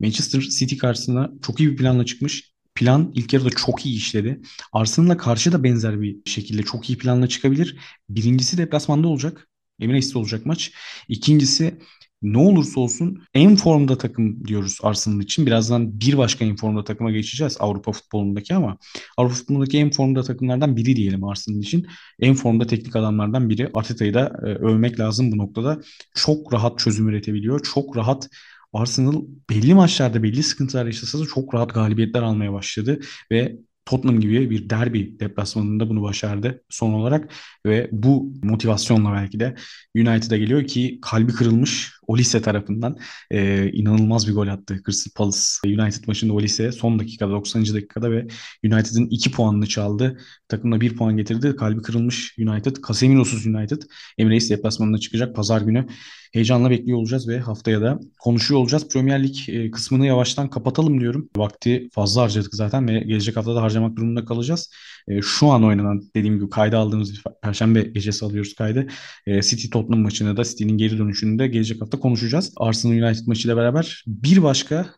[0.00, 2.52] Manchester City karşısında çok iyi bir planla çıkmış.
[2.74, 4.40] Plan ilk yarıda çok iyi işledi.
[4.72, 7.76] Arsenal'la karşı da benzer bir şekilde çok iyi planla çıkabilir.
[8.08, 9.48] Birincisi deplasmanda olacak.
[9.80, 10.72] Emirates'te olacak maç.
[11.08, 11.78] İkincisi
[12.22, 15.46] ne olursa olsun en formda takım diyoruz Arsenal için.
[15.46, 18.78] Birazdan bir başka en formda takıma geçeceğiz Avrupa futbolundaki ama
[19.16, 21.86] Avrupa futbolundaki en formda takımlardan biri diyelim Arsenal için.
[22.20, 23.70] En formda teknik adamlardan biri.
[23.74, 25.80] Arteta'yı da e, övmek lazım bu noktada.
[26.14, 27.62] Çok rahat çözüm üretebiliyor.
[27.74, 28.28] Çok rahat
[28.72, 33.00] Arsenal belli maçlarda belli sıkıntılar yaşasa da çok rahat galibiyetler almaya başladı
[33.32, 37.32] ve Tottenham gibi bir derbi deplasmanında bunu başardı son olarak
[37.66, 39.54] ve bu motivasyonla belki de
[39.96, 42.96] United'a geliyor ki kalbi kırılmış Olise tarafından
[43.30, 45.38] e, inanılmaz bir gol attı Crystal Palace
[45.82, 47.62] United maçında Olise son dakikada 90.
[47.62, 48.26] dakikada ve
[48.64, 50.18] United'ın 2 puanını çaldı.
[50.48, 51.56] Takımına 1 puan getirdi.
[51.56, 52.76] Kalbi kırılmış United.
[52.88, 53.82] Casemiro'suz United.
[54.18, 55.86] Emirates deplasmanına çıkacak pazar günü.
[56.32, 58.88] Heyecanla bekliyor olacağız ve haftaya da konuşuyor olacağız.
[58.88, 61.28] Premier Lig e, kısmını yavaştan kapatalım diyorum.
[61.36, 64.70] Vakti fazla harcadık zaten ve gelecek hafta harcamak durumunda kalacağız.
[65.08, 68.86] E, şu an oynanan dediğim gibi kayda aldığımız perşembe gecesi alıyoruz kaydı.
[69.26, 72.52] E, City Tottenham maçını da City'nin geri dönüşünü de gelecek hafta konuşacağız.
[72.56, 74.94] Arsenal United maçıyla beraber bir başka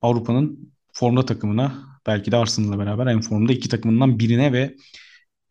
[0.00, 1.74] Avrupa'nın formda takımına
[2.06, 4.76] belki de Arsenal'la beraber en formda iki takımından birine ve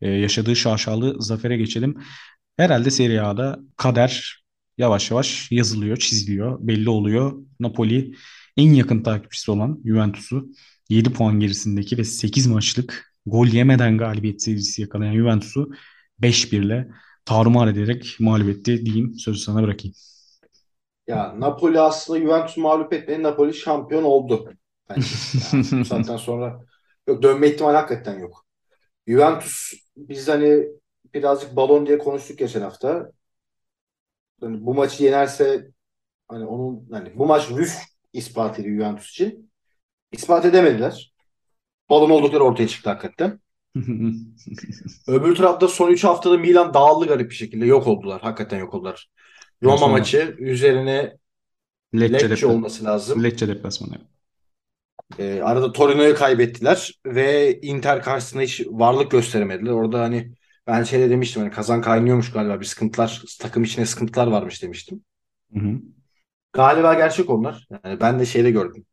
[0.00, 1.96] yaşadığı şaşalı zafere geçelim.
[2.56, 4.42] Herhalde Serie A'da kader
[4.78, 7.32] yavaş yavaş yazılıyor, çiziliyor, belli oluyor.
[7.60, 8.14] Napoli
[8.56, 10.50] en yakın takipçisi olan Juventus'u
[10.88, 15.70] 7 puan gerisindeki ve 8 maçlık gol yemeden galibiyet serisi yakalayan Juventus'u
[16.18, 16.88] 5-1 ile
[17.24, 19.14] tarumar ederek mağlup etti diyeyim.
[19.14, 19.94] Sözü sana bırakayım.
[21.06, 23.22] Ya Napoli aslında Juventus'u mağlup etmedi.
[23.22, 24.52] Napoli şampiyon oldu.
[24.90, 25.06] Yani
[25.78, 26.60] bu saatten sonra
[27.06, 28.46] yok dönme ihtimali hakikaten yok.
[29.08, 30.66] Juventus biz hani
[31.14, 33.12] birazcık balon diye konuştuk geçen hafta
[34.40, 35.70] hani bu maçı yenerse
[36.28, 37.78] hani onun hani bu maç rüf
[38.12, 39.52] ispat ediyor Juventus için.
[40.12, 41.11] İspat edemediler.
[41.90, 43.40] Balon oldukları ortaya çıktı hakikaten.
[45.06, 47.66] Öbür tarafta son 3 haftada Milan dağıldı garip bir şekilde.
[47.66, 48.20] Yok oldular.
[48.20, 49.08] Hakikaten yok oldular.
[49.62, 49.92] Roma sonra...
[49.92, 51.16] maçı üzerine
[51.94, 53.24] Lecce, Lecce olması lazım.
[53.24, 53.98] Lecce deplasmanı.
[55.18, 59.70] Ee, arada Torino'yu kaybettiler ve Inter karşısında hiç varlık gösteremediler.
[59.70, 60.34] Orada hani
[60.66, 65.04] ben şeyde demiştim hani kazan kaynıyormuş galiba bir sıkıntılar takım içine sıkıntılar varmış demiştim.
[65.52, 65.80] Hı hı.
[66.52, 67.68] Galiba gerçek onlar.
[67.84, 68.86] Yani ben de şeyde gördüm.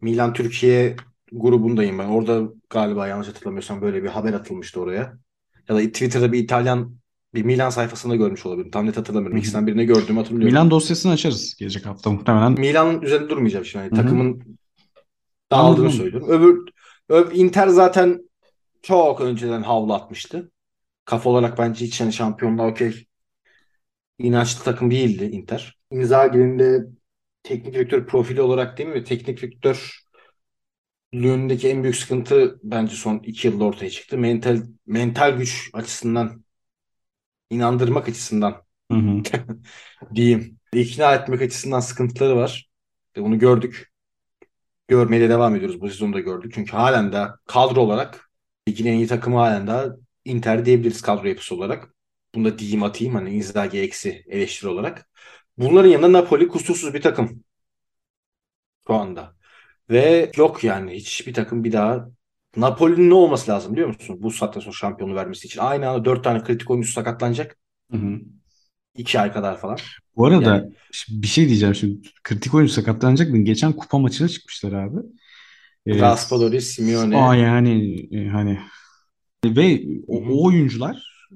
[0.00, 0.96] Milan Türkiye
[1.32, 2.08] grubundayım ben.
[2.08, 5.18] Orada galiba yanlış hatırlamıyorsam böyle bir haber atılmıştı oraya.
[5.68, 7.00] Ya da Twitter'da bir İtalyan
[7.34, 8.70] bir Milan sayfasında görmüş olabilirim.
[8.70, 9.38] Tam net hatırlamıyorum.
[9.38, 10.48] İkisinden birini gördüğümü hatırlıyorum.
[10.48, 12.52] Milan dosyasını açarız gelecek hafta muhtemelen.
[12.52, 13.84] Milan üzerinde durmayacağım şimdi.
[13.84, 14.58] Yani takımın
[15.52, 16.28] dağıldığını söylüyorum.
[16.28, 16.72] Öbür,
[17.08, 18.30] öbür Inter zaten
[18.82, 20.50] çok önceden havlu atmıştı.
[21.04, 23.06] Kafa olarak bence hiç yani şampiyonluğa okey
[24.18, 25.78] inançlı takım değildi Inter.
[25.90, 26.86] Inzaghi'nin de
[27.42, 29.04] teknik direktör profili olarak değil mi?
[29.04, 29.38] Teknik
[31.12, 34.18] direktörlüğündeki en büyük sıkıntı bence son iki yılda ortaya çıktı.
[34.18, 36.44] Mental mental güç açısından
[37.50, 39.22] inandırmak açısından hı hı.
[40.14, 40.58] diyeyim.
[40.72, 42.70] İkna etmek açısından sıkıntıları var.
[43.16, 43.92] Bunu gördük.
[44.88, 45.80] Görmeye de devam ediyoruz.
[45.80, 46.52] Bu sezonda gördük.
[46.54, 48.30] Çünkü halen de kadro olarak
[48.68, 49.86] ligin en iyi takımı halen daha
[50.24, 51.94] Inter diyebiliriz kadro yapısı olarak.
[52.34, 55.08] Bunu da diyeyim atayım hani Inzaghi eksi eleştiri olarak.
[55.58, 57.44] Bunların yanında Napoli kusursuz bir takım.
[58.86, 59.39] Şu anda.
[59.90, 62.08] Ve yok yani hiçbir takım bir daha
[62.56, 64.16] Napoli'nin ne olması lazım biliyor musun?
[64.20, 65.60] Bu saatten sonra şampiyonu vermesi için.
[65.60, 67.58] Aynı anda dört tane kritik oyuncu sakatlanacak.
[67.90, 68.20] Hı hı.
[68.96, 69.78] İki ay kadar falan.
[70.16, 70.72] Bu arada yani,
[71.08, 72.08] bir şey diyeceğim şimdi.
[72.24, 73.38] Kritik oyuncu sakatlanacak mı?
[73.38, 74.98] Geçen kupa maçına çıkmışlar abi.
[75.86, 77.16] Ee, Raspadori, Simeone.
[77.16, 78.60] Aa yani e, hani
[79.44, 81.26] ve o, o oyuncular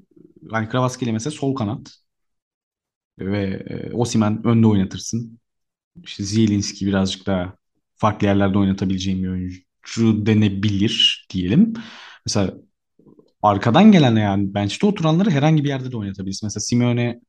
[0.51, 1.95] hani Kravaskeli mesela sol kanat
[3.19, 5.39] ve e, Osimen önde oynatırsın.
[6.03, 7.53] İşte Zielinski birazcık daha
[8.05, 11.73] farklı yerlerde oynatabileceğim bir oyuncu denebilir diyelim.
[12.25, 12.53] Mesela
[13.41, 16.47] arkadan gelen yani bench'te oturanları herhangi bir yerde de oynatabilirsin.
[16.47, 17.21] Mesela Simeone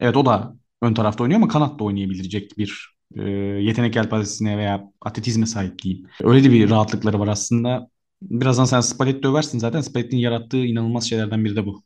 [0.00, 3.22] evet o da ön tarafta oynuyor ama kanatta oynayabilecek bir e,
[3.68, 6.06] yetenek yelpazesine veya atletizme sahip diyeyim.
[6.24, 7.88] Öyle de bir rahatlıkları var aslında.
[8.22, 9.80] Birazdan sen Spalletti översin zaten.
[9.80, 11.82] Spalletti'nin yarattığı inanılmaz şeylerden biri de bu.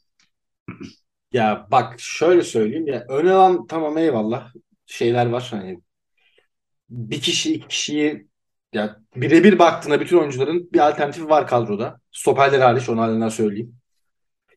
[1.32, 4.52] Ya bak şöyle söyleyeyim ya ön alan tamam eyvallah
[4.86, 5.80] şeyler var hani
[6.90, 8.26] bir kişi iki kişiyi
[8.72, 12.00] ya birebir baktığında bütün oyuncuların bir alternatifi var kadroda.
[12.12, 13.74] Stoperler hariç onu halinden söyleyeyim.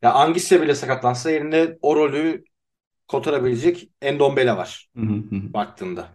[0.02, 2.44] Ya Angisya bile sakatlansa yerinde o rolü
[3.08, 4.90] kotarabilecek Endombele var
[5.54, 6.08] baktığında.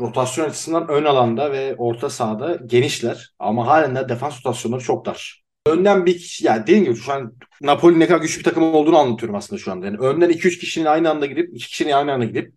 [0.00, 5.42] Rotasyon açısından ön alanda ve orta sahada genişler ama halen de defans rotasyonları çok dar.
[5.66, 8.98] Önden bir kişi, yani dediğim gibi şu an Napoli ne kadar güçlü bir takım olduğunu
[8.98, 9.86] anlatıyorum aslında şu anda.
[9.86, 12.54] Yani önden 2-3 kişinin aynı anda gidip, 2 kişinin aynı anda gidip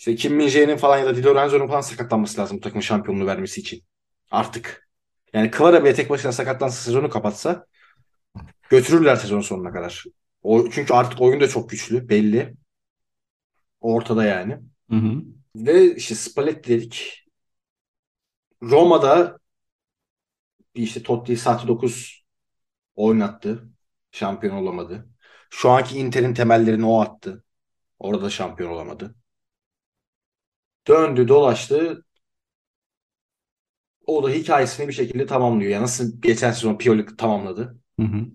[0.00, 3.60] işte Kim Min-jae'nin falan ya da Di Lorenzo'nun falan sakatlanması lazım bu takımın şampiyonluğu vermesi
[3.60, 3.84] için.
[4.30, 4.88] Artık.
[5.32, 7.66] Yani Kvara bile tek başına sakatlansa sezonu kapatsa
[8.70, 10.04] götürürler sezon sonuna kadar.
[10.42, 12.54] O, çünkü artık oyun da çok güçlü belli.
[13.80, 14.58] Ortada yani.
[14.90, 15.22] Hı hı.
[15.56, 17.26] Ve işte Spalletti dedik.
[18.62, 19.38] Roma'da
[20.74, 22.24] bir işte Totti'yi saati 9
[22.94, 23.70] oynattı.
[24.10, 25.08] Şampiyon olamadı.
[25.50, 27.44] Şu anki Inter'in temellerini o attı.
[27.98, 29.19] Orada da şampiyon olamadı.
[30.88, 32.04] Döndü dolaştı.
[34.06, 35.70] O da hikayesini bir şekilde tamamlıyor.
[35.70, 37.78] Yani nasıl geçen sezon Pioli tamamladı.
[38.00, 38.26] Hı hı.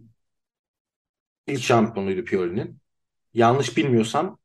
[1.48, 2.80] İlk şampiyonuydu Pioli'nin.
[3.34, 4.40] Yanlış bilmiyorsam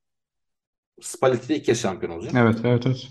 [1.01, 2.33] Spalletti de ilk kez şampiyon olacak.
[2.37, 3.09] Evet, evet, evet.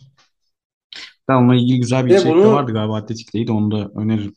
[1.28, 4.34] Ben onunla ilgili güzel bir Ve içerik de bunu- vardı galiba Atletik'teydi onu da öneririm.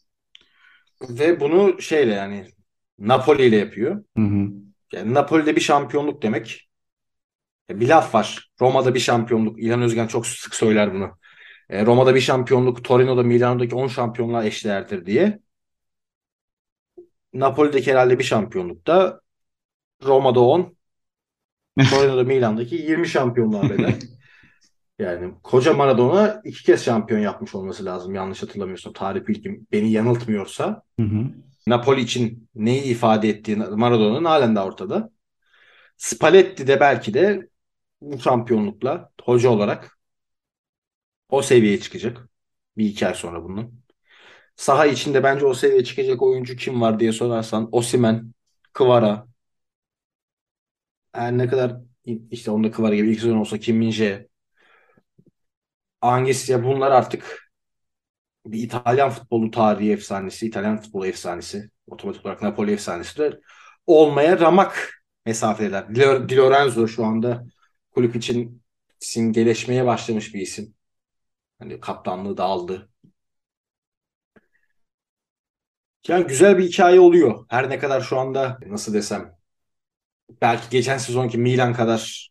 [1.09, 2.47] Ve bunu şeyle yani
[2.99, 4.05] Napoli ile yapıyor.
[4.17, 4.49] Hı hı.
[4.93, 6.69] Yani Napoli'de bir şampiyonluk demek.
[7.69, 8.51] Ya Bir laf var.
[8.61, 9.63] Roma'da bir şampiyonluk.
[9.63, 11.19] İlhan Özgen çok sık söyler bunu.
[11.71, 15.39] E, Roma'da bir şampiyonluk, Torino'da, Milano'daki 10 şampiyonluğa eşdeğerdir diye.
[17.33, 19.21] Napoli'deki herhalde bir şampiyonlukta
[20.03, 20.77] Roma'da 10,
[21.91, 23.99] Torino'da, Milan'daki 20 şampiyonluğa bedel.
[24.99, 28.93] Yani koca Maradona iki kez şampiyon yapmış olması lazım yanlış hatırlamıyorsam.
[28.93, 30.83] Tarih bilgim beni yanıltmıyorsa.
[31.01, 31.25] Hı hı.
[31.67, 35.11] Napoli için neyi ifade ettiği Maradona'nın halen de ortada.
[35.97, 37.49] Spalletti de belki de
[38.03, 39.99] bu şampiyonlukla hoca olarak
[41.29, 42.29] o seviyeye çıkacak.
[42.77, 43.83] Bir iki ay sonra bunun.
[44.57, 48.33] Saha içinde bence o seviyeye çıkacak oyuncu kim var diye sorarsan Osimhen,
[48.73, 49.27] Kvara.
[51.13, 51.77] Her ne kadar
[52.31, 54.29] işte onda Kvara gibi ilk sezon olsa Kim Min-jae,
[56.01, 57.53] Angesya bunlar artık
[58.47, 63.41] bir İtalyan futbolu tarihi efsanesi, İtalyan futbolu efsanesi, otomatik olarak Napoli efsanesi de
[63.87, 65.95] olmaya ramak mesafeler.
[66.29, 67.45] Di Lorenzo şu anda
[67.95, 68.63] kulüp için
[68.99, 70.75] simgeleşmeye başlamış bir isim.
[71.59, 72.91] Hani kaptanlığı da aldı.
[76.09, 77.47] Yani güzel bir hikaye oluyor.
[77.49, 79.37] Her ne kadar şu anda nasıl desem
[80.41, 82.31] belki geçen sezonki Milan kadar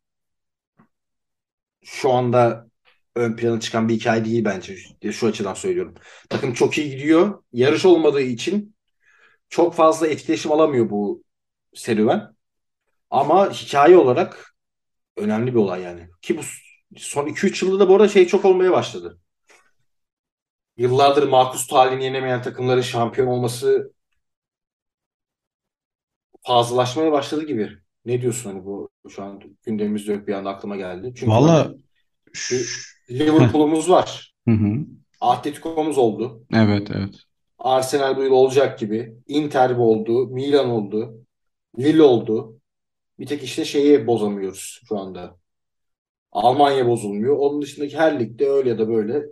[1.83, 2.67] şu anda
[3.15, 4.77] ön plana çıkan bir hikaye değil bence.
[5.11, 5.95] Şu açıdan söylüyorum.
[6.29, 7.43] Takım çok iyi gidiyor.
[7.53, 8.75] Yarış olmadığı için
[9.49, 11.23] çok fazla etkileşim alamıyor bu
[11.75, 12.35] serüven.
[13.09, 14.50] Ama hikaye olarak
[15.17, 16.09] önemli bir olay yani.
[16.21, 16.41] Ki bu
[16.97, 19.19] son 2-3 yılda da bu arada şey çok olmaya başladı.
[20.77, 23.93] Yıllardır makus talihini yenemeyen takımların şampiyon olması
[26.41, 27.69] fazlalaşmaya başladı gibi.
[28.05, 31.13] Ne diyorsun hani bu şu an gündemimizde yok bir anda aklıma geldi.
[31.15, 31.77] Çünkü Valla hani
[33.09, 34.33] Liverpool'umuz var.
[34.47, 34.85] Hı hı.
[35.21, 36.43] Atletico'muz oldu.
[36.53, 37.15] Evet, evet.
[37.59, 39.15] Arsenal bu yıl olacak gibi.
[39.27, 40.27] Inter oldu.
[40.27, 41.25] Milan oldu.
[41.79, 42.60] Lille oldu.
[43.21, 45.37] Bir tek işte şeyi bozamıyoruz şu anda.
[46.31, 47.37] Almanya bozulmuyor.
[47.37, 49.23] Onun dışındaki her ligde öyle ya da böyle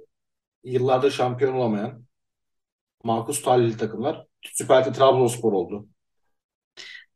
[0.63, 2.03] yıllardır şampiyon olamayan
[3.03, 4.25] makus talihli takımlar.
[4.41, 5.85] Süper Lig'de Trabzonspor oldu.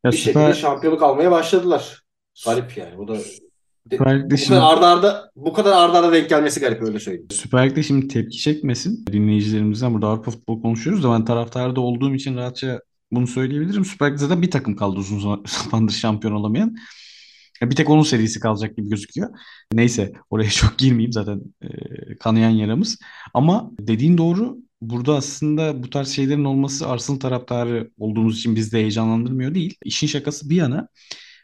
[0.04, 2.02] Ya bir Süper, şekilde şampiyonluk almaya başladılar.
[2.46, 2.98] Garip yani.
[2.98, 3.18] Bu da
[3.90, 6.98] Süper Lig'de bu şimdi, kadar arda arda bu kadar arda arda denk gelmesi garip öyle
[6.98, 7.28] söyleyeyim.
[7.30, 9.94] Süper Lig'de şimdi tepki çekmesin dinleyicilerimizden.
[9.94, 12.80] Burada Avrupa futbol konuşuyoruz da ben taraftarda olduğum için rahatça
[13.12, 13.84] bunu söyleyebilirim.
[13.84, 16.76] Süper Lig'de zaten bir takım kaldı uzun zamandır şampiyon olamayan.
[17.60, 19.30] Ya Bir tek onun serisi kalacak gibi gözüküyor.
[19.72, 21.68] Neyse oraya çok girmeyeyim zaten e,
[22.18, 22.98] kanayan yaramız.
[23.34, 24.58] Ama dediğin doğru.
[24.80, 29.76] Burada aslında bu tarz şeylerin olması Arsenal taraftarı olduğumuz için bizi de heyecanlandırmıyor değil.
[29.84, 30.88] İşin şakası bir yana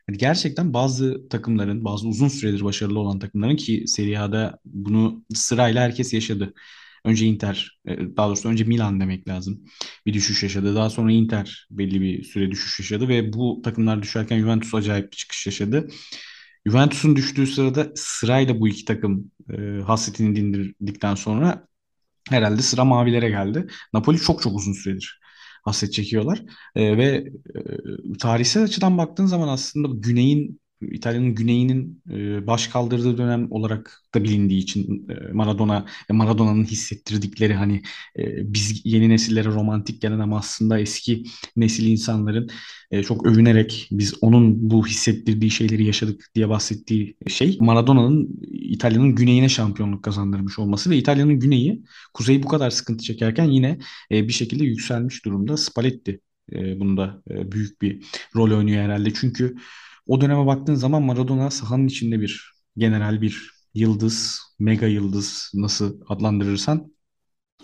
[0.08, 5.82] hani gerçekten bazı takımların, bazı uzun süredir başarılı olan takımların ki Serie A'da bunu sırayla
[5.82, 6.54] herkes yaşadı.
[7.04, 9.64] Önce Inter, e, daha doğrusu önce Milan demek lazım.
[10.06, 10.74] Bir düşüş yaşadı.
[10.74, 15.16] Daha sonra Inter belli bir süre düşüş yaşadı ve bu takımlar düşerken Juventus acayip bir
[15.16, 15.88] çıkış yaşadı.
[16.66, 21.66] Juventus'un düştüğü sırada sırayla bu iki takım e, hasretini dindirdikten sonra
[22.30, 23.66] herhalde sıra mavilere geldi.
[23.94, 25.20] Napoli çok çok uzun süredir
[25.64, 26.42] hasret çekiyorlar.
[26.76, 27.04] E, ve
[28.14, 34.24] e, tarihsel açıdan baktığın zaman aslında Güney'in İtalya'nın güneyinin e, baş kaldırdığı dönem olarak da
[34.24, 37.82] bilindiği için e, Maradona ve Maradona'nın hissettirdikleri hani
[38.18, 41.24] e, biz yeni nesillere romantik gelen ama aslında eski
[41.56, 42.50] nesil insanların
[42.90, 49.48] e, çok övünerek biz onun bu hissettirdiği şeyleri yaşadık diye bahsettiği şey Maradona'nın İtalya'nın güneyine
[49.48, 51.82] şampiyonluk kazandırmış olması ve İtalya'nın güneyi
[52.14, 53.78] kuzeyi bu kadar sıkıntı çekerken yine
[54.12, 55.56] e, bir şekilde yükselmiş durumda.
[55.56, 56.20] Spalletti
[56.52, 58.04] e, bunda e, büyük bir
[58.36, 59.12] rol oynuyor herhalde.
[59.14, 59.56] Çünkü
[60.10, 66.92] o döneme baktığın zaman Maradona sahanın içinde bir general bir yıldız, mega yıldız nasıl adlandırırsan.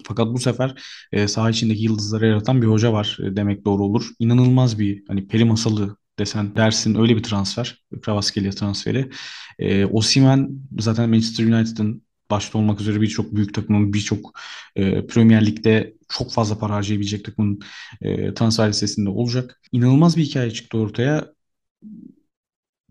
[0.04, 0.74] Fakat bu sefer
[1.12, 4.10] e, saha içindeki yıldızları yaratan bir hoca var e, demek doğru olur.
[4.18, 7.84] İnanılmaz bir hani peri masalı desen dersin öyle bir transfer.
[8.02, 9.10] Kvaratskhelia transferi.
[9.58, 14.40] E, Osimhen zaten Manchester United'ın başta olmak üzere birçok büyük takımın birçok
[14.76, 17.60] e, Premier Lig'de çok fazla para harcayabilecek takımın
[18.02, 19.60] e, transfer listesinde olacak.
[19.72, 21.36] İnanılmaz bir hikaye çıktı ortaya.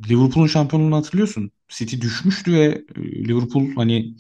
[0.09, 1.51] Liverpool'un şampiyonluğunu hatırlıyorsun.
[1.69, 2.63] City düşmüştü ve
[2.95, 4.15] e, Liverpool hani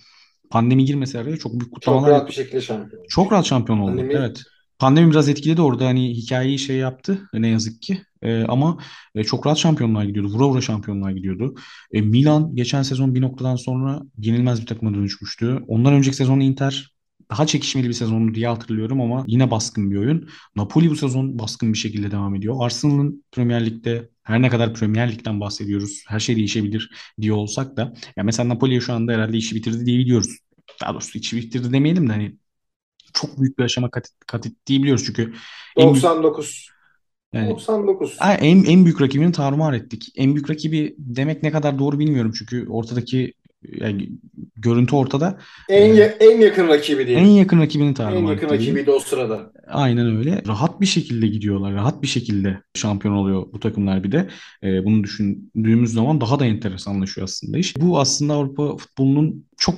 [0.49, 3.03] pandemi girmese araya çok büyük kutlamalar Çok rahat bir şekilde şampiyon.
[3.09, 3.91] Çok rahat şampiyon oldu.
[3.91, 4.43] Pandemi- Evet.
[4.79, 8.01] Pandemi biraz etkiledi orada hani hikayeyi şey yaptı ne yazık ki.
[8.21, 8.77] E, ama
[9.15, 10.29] e, çok rahat şampiyonluğa gidiyordu.
[10.33, 11.55] Vura vura şampiyonluğa gidiyordu.
[11.93, 15.59] E, Milan geçen sezon bir noktadan sonra yenilmez bir takıma dönüşmüştü.
[15.67, 16.94] Ondan önceki sezon Inter
[17.29, 20.29] daha çekişmeli bir sezondu diye hatırlıyorum ama yine baskın bir oyun.
[20.55, 22.55] Napoli bu sezon baskın bir şekilde devam ediyor.
[22.59, 26.03] Arsenal'ın Premier Lig'de her ne kadar Premier Lig'den bahsediyoruz.
[26.07, 27.93] Her şey değişebilir diye olsak da.
[28.15, 30.37] Ya mesela Napoli şu anda herhalde işi bitirdi diye biliyoruz.
[30.81, 32.35] Daha doğrusu işi bitirdi demeyelim de hani
[33.13, 35.33] çok büyük bir aşama kat, kat ettiği biliyoruz çünkü
[35.77, 36.69] en büyük, 99.
[37.33, 38.15] yani 99.
[38.19, 40.07] Ha, en, en büyük rakibini tarumar ettik.
[40.15, 43.33] En büyük rakibi demek ne kadar doğru bilmiyorum çünkü ortadaki
[43.81, 44.09] yani
[44.55, 45.39] görüntü ortada.
[45.69, 47.35] En, Ee, ya- en yakın rakibi En diyelim.
[47.37, 49.51] yakın rakibini En tarumar yakın rakibiydi o sırada.
[49.67, 50.43] Aynen öyle.
[50.47, 51.73] Rahat bir şekilde gidiyorlar.
[51.73, 54.29] Rahat bir şekilde şampiyon oluyor bu takımlar bir de.
[54.63, 57.77] Ee, bunu düşündüğümüz zaman daha da enteresanlaşıyor aslında iş.
[57.77, 59.75] Bu aslında Avrupa futbolunun çok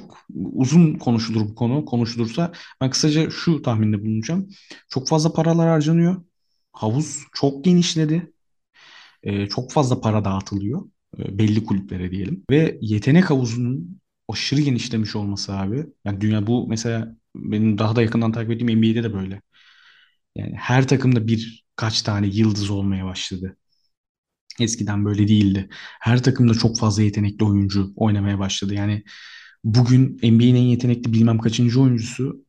[0.53, 1.85] uzun konuşulur bu konu.
[1.85, 4.49] Konuşulursa ben kısaca şu tahminde bulunacağım.
[4.89, 6.15] Çok fazla paralar harcanıyor.
[6.71, 8.31] Havuz çok genişledi.
[9.23, 10.81] Ee, çok fazla para dağıtılıyor.
[11.19, 12.43] Ee, belli kulüplere diyelim.
[12.51, 15.85] Ve yetenek havuzunun aşırı genişlemiş olması abi.
[16.05, 19.41] Yani dünya bu mesela benim daha da yakından takip ettiğim NBA'de de böyle.
[20.35, 23.57] Yani her takımda birkaç tane yıldız olmaya başladı.
[24.59, 25.69] Eskiden böyle değildi.
[26.01, 28.73] Her takımda çok fazla yetenekli oyuncu oynamaya başladı.
[28.73, 29.03] Yani
[29.63, 32.45] bugün NBA'nin en yetenekli bilmem kaçıncı oyuncusu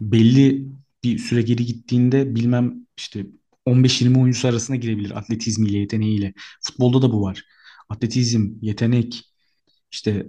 [0.00, 0.68] belli
[1.04, 3.26] bir süre geri gittiğinde bilmem işte
[3.66, 6.34] 15-20 oyuncusu arasına girebilir atletizmiyle, yeteneğiyle.
[6.62, 7.44] Futbolda da bu var.
[7.88, 9.24] Atletizm, yetenek,
[9.92, 10.26] işte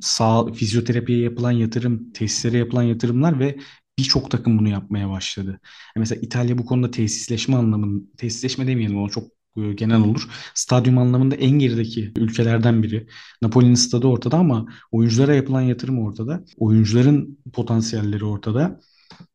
[0.00, 3.58] sağ fizyoterapiye yapılan yatırım, tesislere yapılan yatırımlar ve
[3.98, 5.60] birçok takım bunu yapmaya başladı.
[5.96, 9.24] Mesela İtalya bu konuda tesisleşme anlamında, tesisleşme demeyelim o çok
[9.56, 10.28] e, genel olur.
[10.54, 13.06] Stadyum anlamında en gerideki ülkelerden biri.
[13.42, 16.44] Napoli'nin stadı ortada ama oyunculara yapılan yatırım ortada.
[16.56, 18.80] Oyuncuların potansiyelleri ortada.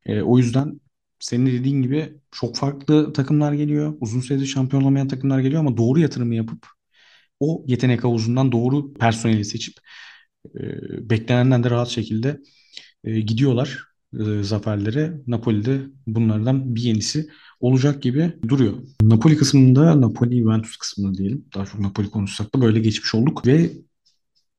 [0.06, 0.82] E, o yüzden
[1.20, 3.94] senin de dediğin gibi çok farklı takımlar geliyor.
[4.02, 6.68] Uzun süredir şampiyon olamayan takımlar geliyor ama doğru yatırımı yapıp
[7.42, 9.74] o yetenek havuzundan doğru personeli seçip
[10.56, 10.62] e,
[11.10, 12.42] beklenenden de rahat şekilde
[13.04, 13.84] e, gidiyorlar
[14.20, 15.22] e, zaferlere.
[15.28, 18.74] Napoli'de bunlardan bir yenisi olacak gibi duruyor.
[19.02, 21.46] Napoli kısmında, Napoli Juventus kısmında diyelim.
[21.56, 23.72] Daha çok Napoli konuşsak da böyle geçmiş olduk ve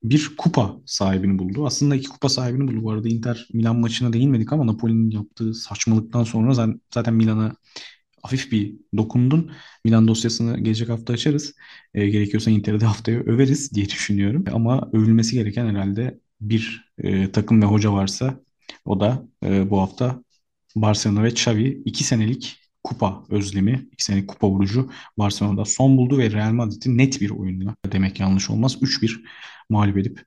[0.05, 1.67] bir kupa sahibini buldu.
[1.67, 2.83] Aslında iki kupa sahibini buldu.
[2.83, 6.55] Bu arada Inter Milan maçına değinmedik ama Napoli'nin yaptığı saçmalıktan sonra
[6.95, 7.57] zaten, Milan'a
[8.23, 9.53] hafif bir dokundun.
[9.85, 11.55] Milan dosyasını gelecek hafta açarız.
[11.95, 14.45] E, gerekiyorsa Inter'i de haftaya överiz diye düşünüyorum.
[14.53, 18.41] Ama övülmesi gereken herhalde bir e, takım ve hoca varsa
[18.85, 20.23] o da e, bu hafta
[20.77, 26.31] Barcelona ve Xavi iki senelik kupa özlemi, iki senelik kupa vurucu Barcelona'da son buldu ve
[26.31, 29.25] Real Madrid'i net bir oyunla demek yanlış olmaz 3-1
[29.71, 30.25] mağlup edip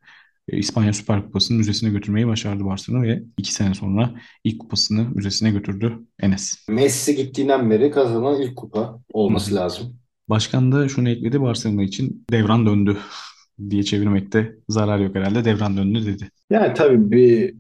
[0.47, 5.99] İspanya Süper Kupası'nın müzesine götürmeyi başardı Barcelona ve iki sene sonra ilk kupasını müzesine götürdü
[6.19, 6.55] Enes.
[6.69, 9.55] Messi gittiğinden beri kazanan ilk kupa olması Hı.
[9.55, 9.99] lazım.
[10.29, 12.97] Başkan da şunu ekledi Barcelona için devran döndü
[13.69, 16.29] diye çevirmekte zarar yok herhalde devran döndü dedi.
[16.49, 17.55] Yani tabii bir,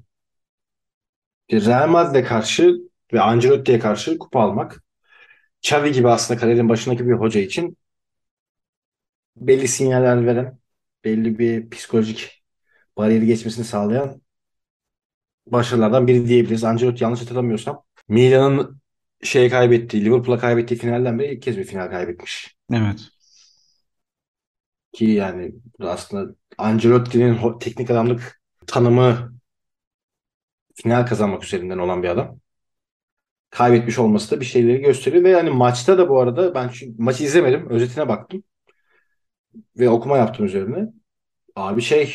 [1.51, 2.77] bir Real Madrid'e karşı
[3.13, 4.83] ve Ancelotti'ye karşı kupa almak
[5.63, 7.77] Xavi gibi aslında kariyerin başındaki bir hoca için
[9.35, 10.59] belli sinyaller veren,
[11.03, 12.43] belli bir psikolojik
[12.97, 14.21] bariyeri geçmesini sağlayan
[15.47, 16.63] başarılardan biri diyebiliriz.
[16.63, 18.81] Ancelotti yanlış hatırlamıyorsam Milan'ın
[19.23, 22.55] şeye kaybettiği, Liverpool'a kaybettiği finalden beri ilk kez bir final kaybetmiş.
[22.73, 22.99] Evet.
[24.93, 29.35] Ki yani aslında Ancelotti'nin teknik adamlık tanımı
[30.75, 32.39] final kazanmak üzerinden olan bir adam.
[33.49, 37.23] Kaybetmiş olması da bir şeyleri gösteriyor ve yani maçta da bu arada ben çünkü maçı
[37.23, 38.43] izlemedim, özetine baktım.
[39.79, 40.87] ve okuma yaptım üzerine.
[41.55, 42.13] Abi şey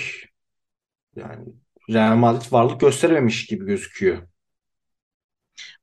[1.21, 1.45] yani
[1.91, 4.19] Real Madrid varlık gösterememiş gibi gözüküyor.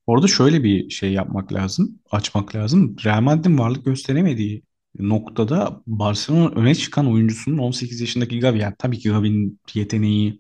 [0.08, 2.96] Orada şöyle bir şey yapmak lazım, açmak lazım.
[3.06, 4.64] Real Madrid'in varlık gösteremediği
[5.00, 8.60] noktada Barcelona'nın öne çıkan oyuncusunun 18 yaşındaki Gavi.
[8.60, 10.40] Yani tabii ki Gavi'nin yeteneği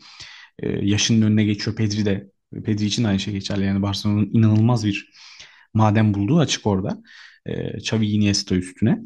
[0.60, 1.76] e, yaşının önüne geçiyor.
[1.76, 2.32] Pedri de
[2.66, 3.66] Pedri için aynı şey geçerli.
[3.66, 5.12] Yani Barcelona'nın inanılmaz bir
[5.74, 7.02] maden bulduğu açık orada.
[7.46, 9.00] E, Xavi Iniesta üstüne.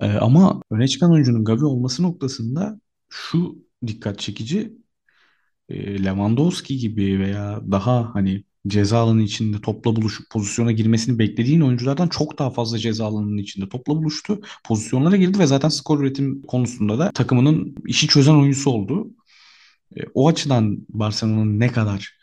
[0.00, 4.72] E, ama öne çıkan oyuncunun Gavi olması noktasında şu dikkat çekici
[5.70, 12.38] Lewandowski gibi veya daha hani ceza alanı içinde topla buluşup pozisyona girmesini beklediğin oyunculardan çok
[12.38, 14.40] daha fazla ceza alanının içinde topla buluştu.
[14.64, 19.10] Pozisyonlara girdi ve zaten skor üretim konusunda da takımının işi çözen oyuncusu oldu.
[20.14, 22.18] O açıdan Barcelona'nın ne kadar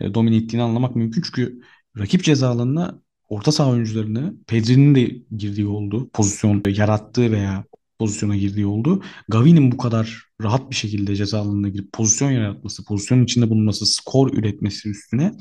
[0.00, 1.22] domine ettiğini anlamak mümkün.
[1.22, 1.60] Çünkü
[1.98, 6.10] rakip ceza alanına orta saha oyuncularını Pedri'nin de girdiği oldu.
[6.12, 7.64] Pozisyon yarattığı veya
[7.98, 9.02] pozisyona girdiği oldu.
[9.28, 14.34] Gavi'nin bu kadar rahat bir şekilde ceza alanına girip pozisyon yaratması, pozisyonun içinde bulunması, skor
[14.34, 15.32] üretmesi üstüne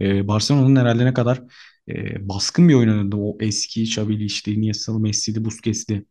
[0.00, 1.42] e, Barcelona'nın herhalde ne kadar
[1.88, 3.16] e, baskın bir oynadı.
[3.16, 6.04] O eski Xavi'li işte Iniesta'lı, Messi'li, Busquets'li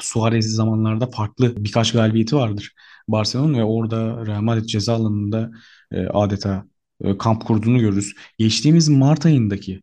[0.00, 2.74] Suarez'li zamanlarda farklı birkaç galibiyeti vardır
[3.08, 5.50] Barcelona ve orada Real Madrid ceza alanında
[5.92, 6.66] e, adeta
[7.04, 8.14] e, kamp kurduğunu görürüz.
[8.38, 9.82] Geçtiğimiz Mart ayındaki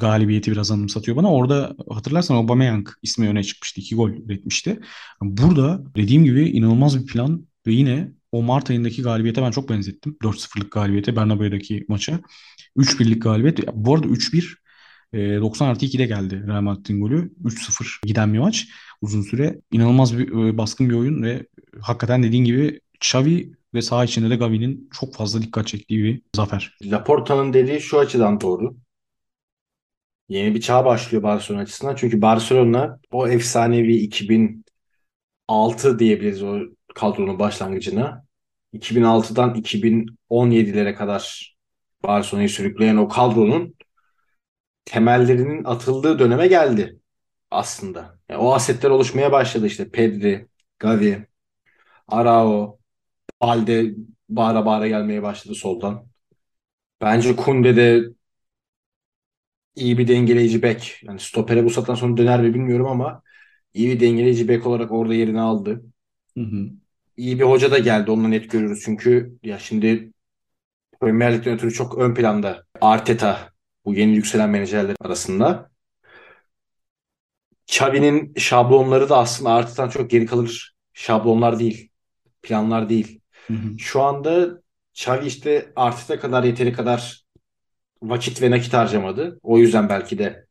[0.00, 1.32] galibiyeti biraz anımsatıyor bana.
[1.32, 3.80] Orada hatırlarsan Aubameyang ismi öne çıkmıştı.
[3.80, 4.80] iki gol üretmişti.
[5.22, 10.16] Burada dediğim gibi inanılmaz bir plan ve yine o Mart ayındaki galibiyete ben çok benzettim.
[10.22, 12.20] 4-0'lık galibiyete Bernabeu'daki maça.
[12.76, 13.58] 3-1'lik galibiyet.
[13.74, 14.56] Bu arada 3-1
[15.14, 17.32] 90 artı 2'de geldi Real Madrid'in golü.
[17.44, 18.68] 3-0 giden bir maç.
[19.02, 21.46] Uzun süre inanılmaz bir e, baskın bir oyun ve
[21.80, 26.76] hakikaten dediğin gibi Xavi ve saha içinde de Gavi'nin çok fazla dikkat çektiği bir zafer.
[26.82, 28.76] Laporta'nın dediği şu açıdan doğru.
[30.28, 31.96] Yeni bir çağ başlıyor Barcelona açısından.
[31.96, 36.58] Çünkü Barcelona o efsanevi 2006 diyebiliriz o
[36.94, 38.24] kadronun başlangıcına.
[38.72, 41.56] 2006'dan 2017'lere kadar
[42.02, 43.74] Barcelona'yı sürükleyen o kadronun
[44.84, 47.00] temellerinin atıldığı döneme geldi
[47.50, 48.18] aslında.
[48.28, 50.48] Yani o asetler oluşmaya başladı işte Pedri,
[50.78, 51.26] Gavi,
[52.08, 52.78] Arao,
[53.42, 53.94] Balde
[54.28, 56.06] bağıra bağıra gelmeye başladı soldan.
[57.00, 58.04] Bence Kunde de
[59.78, 61.00] iyi bir dengeleyici bek.
[61.02, 63.22] Yani stopere bu saatten sonra döner mi bilmiyorum ama
[63.74, 65.82] iyi bir dengeleyici bek olarak orada yerini aldı.
[66.34, 66.70] Hı hı.
[67.16, 68.10] İyi bir hoca da geldi.
[68.10, 68.80] Onunla net görüyoruz.
[68.84, 70.12] Çünkü ya şimdi
[71.00, 73.52] Premier Lig'den ötürü çok ön planda Arteta
[73.84, 75.70] bu yeni yükselen menajerler arasında.
[77.68, 81.90] Xavi'nin şablonları da aslında Arteta'dan çok geri kalır şablonlar değil.
[82.42, 83.20] Planlar değil.
[83.46, 83.78] Hı hı.
[83.78, 84.62] Şu anda
[84.94, 87.24] Xavi işte Arteta kadar yeteri kadar
[88.02, 89.40] vakit ve nakit harcamadı.
[89.42, 90.46] O yüzden belki de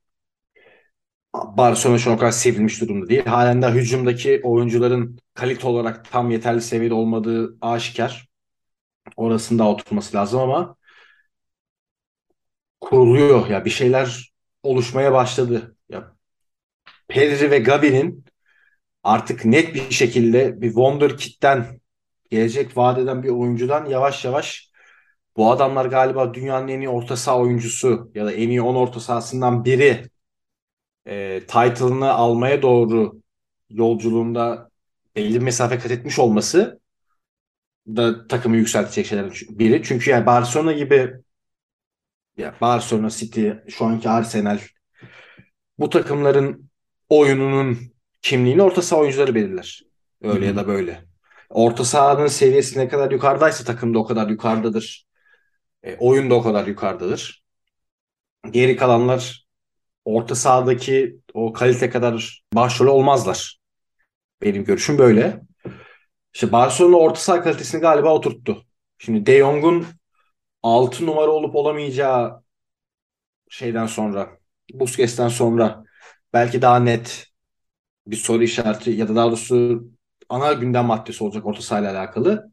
[1.34, 3.26] Barcelona şu an kadar sevilmiş durumda değil.
[3.26, 8.28] Halen de hücumdaki oyuncuların kalite olarak tam yeterli seviyede olmadığı aşikar.
[9.18, 10.76] Orasında oturması lazım ama
[12.82, 14.34] kuruluyor ya bir şeyler
[14.64, 15.76] oluşmaya başladı.
[15.90, 16.16] Ya
[17.08, 18.26] Pedri ve Gavi'nin
[19.04, 21.82] artık net bir şekilde bir Wonderkid'den
[22.32, 24.67] gelecek vadeden bir oyuncudan yavaş yavaş
[25.38, 29.00] bu adamlar galiba dünyanın en iyi orta saha oyuncusu ya da en iyi 10 orta
[29.00, 30.10] sahasından biri
[31.06, 33.22] e, title'ını almaya doğru
[33.70, 34.70] yolculuğunda
[35.16, 36.80] belli bir mesafe kat etmiş olması
[37.88, 39.84] da takımı yükseltecek şeylerden biri.
[39.84, 41.14] Çünkü yani Barcelona gibi
[42.38, 44.60] ya Barcelona, City, şu anki Arsenal
[45.80, 46.70] bu takımların
[47.10, 47.78] oyununun
[48.22, 49.84] kimliğini orta saha oyuncuları belirler.
[50.22, 50.46] Öyle Hı hı.
[50.46, 51.06] ya da böyle.
[51.50, 55.07] Orta sahanın seviyesi ne kadar yukarıdaysa takım da o kadar yukarıdadır.
[55.88, 57.44] E, oyun da o kadar yukarıdadır.
[58.52, 59.48] Geri kalanlar
[60.06, 63.60] orta sahadaki o kalite kadar başrol olmazlar.
[64.42, 65.42] Benim görüşüm böyle.
[66.34, 68.66] İşte Barcelona orta saha kalitesini galiba oturttu.
[68.98, 69.86] Şimdi De Jong'un
[70.64, 72.44] 6 numara olup olamayacağı
[73.50, 74.40] şeyden sonra,
[74.74, 75.84] Busquets'ten sonra
[76.34, 77.28] belki daha net
[78.08, 79.84] bir soru işareti ya da daha doğrusu
[80.30, 82.52] ana gündem maddesi olacak orta sahayla alakalı.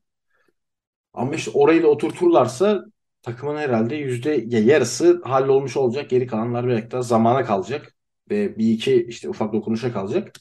[1.13, 2.85] Ama işte orayı da oturturlarsa
[3.25, 6.11] takımın herhalde yüzde ya yarısı hallolmuş olacak.
[6.11, 7.97] Geri kalanlar belki de zamana kalacak.
[8.31, 10.33] Ve bir iki işte ufak dokunuşa kalacak.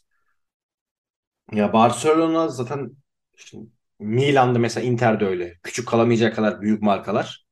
[1.51, 2.91] Ya Barcelona zaten
[3.37, 3.57] işte
[3.99, 5.59] Milan'da mesela Inter'de öyle.
[5.63, 7.45] Küçük kalamayacak kadar büyük markalar.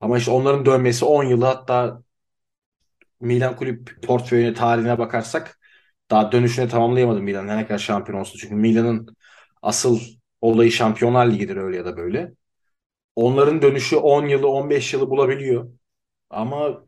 [0.00, 2.02] Ama işte onların dönmesi 10 yılı hatta
[3.20, 5.58] Milan kulüp portföyüne tarihine bakarsak
[6.10, 8.38] daha dönüşünü tamamlayamadı Milan ne kadar şampiyon olsun.
[8.38, 9.16] Çünkü Milan'ın
[9.62, 10.00] asıl
[10.40, 12.32] olayı Şampiyonlar Ligi'dir öyle ya da böyle.
[13.16, 15.70] Onların dönüşü 10 yılı 15 yılı bulabiliyor.
[16.30, 16.86] Ama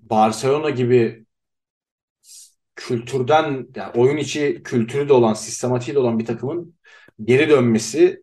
[0.00, 1.26] Barcelona gibi
[2.76, 6.74] kültürden yani oyun içi kültürü de olan, sistematiği de olan bir takımın
[7.24, 8.22] geri dönmesi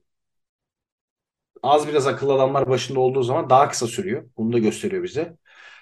[1.64, 4.30] az biraz akıllı adamlar başında olduğu zaman daha kısa sürüyor.
[4.38, 5.38] Bunu da gösteriyor bize.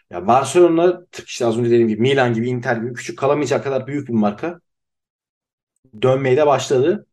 [0.09, 4.07] Ya Barcelona işte az önce dediğim gibi Milan gibi Inter gibi küçük kalamayacak kadar büyük
[4.09, 4.61] bir marka.
[6.01, 7.07] Dönmeye de başladı.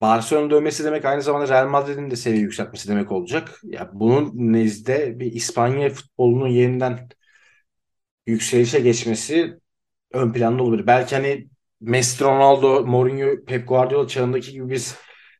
[0.00, 3.60] Barcelona dönmesi demek aynı zamanda Real Madrid'in de seviye yükseltmesi demek olacak.
[3.64, 7.08] Ya bunun nezde bir İspanya futbolunun yeniden
[8.26, 9.58] yükselişe geçmesi
[10.12, 10.86] ön planda olabilir.
[10.86, 11.48] Belki hani
[11.80, 14.96] Messi, Ronaldo, Mourinho, Pep Guardiola çağındaki gibi biz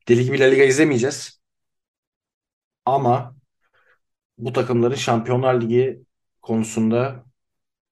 [0.08, 1.40] deli gibi La Liga izlemeyeceğiz.
[2.84, 3.36] Ama
[4.38, 6.02] bu takımların Şampiyonlar Ligi
[6.42, 7.24] konusunda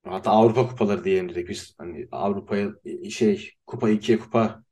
[0.04, 1.74] hatta Avrupa kupaları diyelim dedik biz.
[1.78, 2.70] Hani Avrupa'ya
[3.10, 4.64] şey kupa 2'ye kupa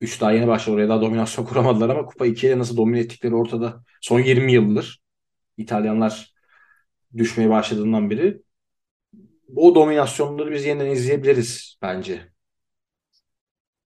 [0.00, 0.76] 3 daha yeni başladı.
[0.76, 3.84] Oraya daha dominasyon kuramadılar ama kupa 2'ye nasıl domine ettikleri ortada.
[4.00, 5.00] Son 20 yıldır
[5.56, 6.34] İtalyanlar
[7.16, 8.42] düşmeye başladığından beri
[9.56, 12.32] o dominasyonları biz yeniden izleyebiliriz bence.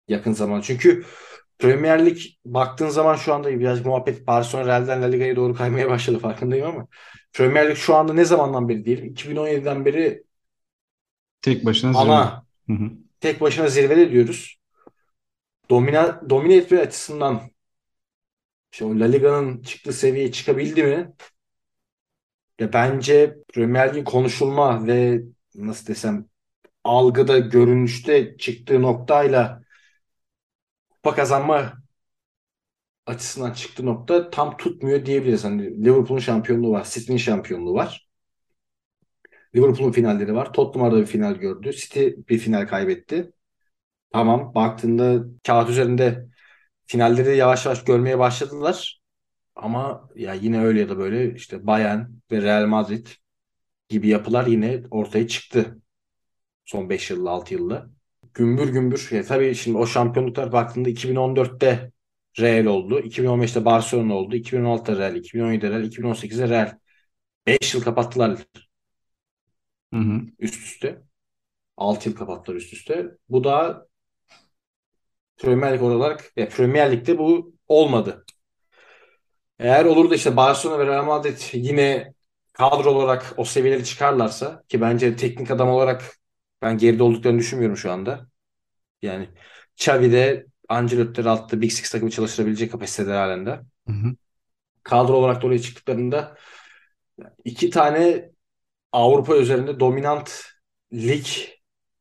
[0.09, 0.61] Yakın zaman.
[0.61, 1.05] Çünkü
[1.59, 6.19] Premier Lig baktığın zaman şu anda biraz muhabbet Barcelona Real'den La Liga'ya doğru kaymaya başladı
[6.19, 6.87] farkındayım ama
[7.33, 9.03] Premier Lig şu anda ne zamandan beri değil?
[9.03, 10.25] 2017'den beri
[11.43, 12.79] tek başına ana zirve.
[12.79, 12.91] Hı hı.
[13.21, 14.60] tek başına zirvede diyoruz.
[15.71, 17.51] Domine, domine etme açısından
[18.73, 21.12] işte La Liga'nın çıktığı seviyeye çıkabildi mi?
[22.59, 25.23] Ya bence Premier Lig'in konuşulma ve
[25.55, 26.27] nasıl desem
[26.85, 29.62] algıda, görünüşte çıktığı noktayla
[30.91, 31.83] kupa kazanma
[33.07, 35.45] açısından çıktığı nokta tam tutmuyor diyebiliriz.
[35.45, 38.09] Hani Liverpool'un şampiyonluğu var, City'nin şampiyonluğu var.
[39.57, 40.53] Liverpool'un finalleri var.
[40.53, 41.73] Tottenham arada bir final gördü.
[41.73, 43.33] City bir final kaybetti.
[44.13, 46.29] Tamam baktığında kağıt üzerinde
[46.87, 49.01] finalleri yavaş yavaş görmeye başladılar.
[49.57, 52.01] Ama ya yine öyle ya da böyle işte Bayern
[52.33, 53.07] ve Real Madrid
[53.89, 55.79] gibi yapılar yine ortaya çıktı.
[56.65, 57.91] Son 5 yılda 6 yılda.
[58.35, 59.09] Gümbür gümbür.
[59.13, 61.93] Ya tabii şimdi o şampiyonluklar baktığında 2014'te
[62.41, 63.01] Real oldu.
[63.01, 64.37] 2015'te Barcelona oldu.
[64.37, 66.79] 2016'da Real, 2017'de Real, 2018'de Real.
[67.47, 68.39] 5 yıl kapattılar
[69.93, 70.21] Hı hı.
[70.39, 71.03] üst üste.
[71.77, 73.07] 6 yıl kapattılar üst üste.
[73.29, 73.87] Bu da
[75.41, 78.24] Premier Lig olarak ya Premier Lig'de bu olmadı.
[79.59, 82.12] Eğer olur da işte Barcelona ve Real Madrid yine
[82.53, 86.16] kadro olarak o seviyeleri çıkarlarsa ki bence teknik adam olarak
[86.62, 88.26] ben geride olduklarını düşünmüyorum şu anda.
[89.03, 89.28] Yani
[89.78, 93.51] Xavi'de Ancelotti'leri altta Big Six takımı çalıştırabilecek kapasitede halinde.
[93.86, 94.14] Hı hı.
[94.82, 96.36] Kadro olarak da oraya çıktıklarında
[97.45, 98.30] iki tane
[98.93, 100.45] Avrupa üzerinde dominant
[100.93, 101.26] lig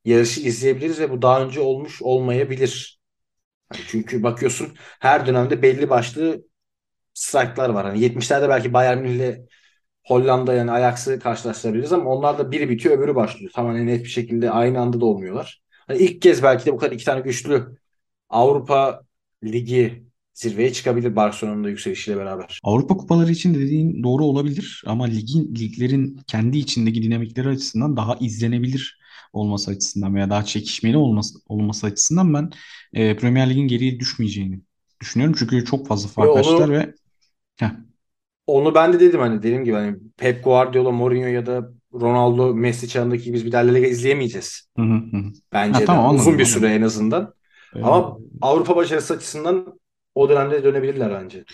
[0.06, 2.99] yarışı izleyebiliriz ve bu daha önce olmuş olmayabilir.
[3.74, 4.68] Yani çünkü bakıyorsun
[5.00, 6.44] her dönemde belli başlı
[7.14, 7.86] strike'lar var.
[7.86, 9.36] Hani 70'lerde belki Bayern Münih
[10.08, 13.52] Hollanda yani Ajax'ı karşılaştırabiliriz ama onlar da biri bitiyor öbürü başlıyor.
[13.56, 15.62] Tamamen net bir şekilde aynı anda da olmuyorlar.
[15.88, 17.78] Hani ilk kez belki de bu kadar iki tane güçlü
[18.30, 19.02] Avrupa
[19.44, 20.04] Ligi
[20.34, 22.60] zirveye çıkabilir Barcelona'nın da yükselişiyle beraber.
[22.64, 28.99] Avrupa kupaları için dediğin doğru olabilir ama ligin liglerin kendi içindeki dinamikleri açısından daha izlenebilir
[29.34, 32.52] olması açısından veya daha çekişmeli olması olması açısından ben
[32.94, 34.62] e, Premier Lig'in geriye düşmeyeceğini
[35.02, 35.36] düşünüyorum.
[35.40, 36.94] Çünkü çok fazla fark Ve açtılar onu ve
[37.58, 37.72] Heh.
[38.48, 42.88] onu ben de dedim hani dediğim gibi hani Pep Guardiola, Mourinho ya da Ronaldo, Messi
[42.90, 44.70] çağındaki biz bir Liga izleyemeyeceğiz.
[44.78, 45.24] Hı hı hı.
[45.70, 45.96] Ha, Bence de.
[45.96, 46.46] tamam Uzun anladım bir anladım.
[46.46, 47.34] süre en azından.
[47.76, 49.80] Ee, Ama Avrupa başarısı açısından
[50.16, 51.46] o dönemde dönebilirler bence.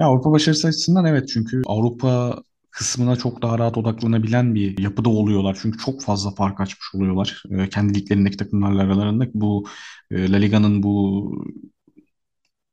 [0.00, 2.42] Ya Avrupa başarısı açısından evet çünkü Avrupa
[2.74, 5.58] kısmına çok daha rahat odaklanabilen bir yapıda oluyorlar.
[5.62, 7.42] Çünkü çok fazla fark açmış oluyorlar.
[7.50, 9.66] Ee, kendi liglerindeki takımlarla aralarında bu
[10.10, 11.44] e, La Liga'nın bu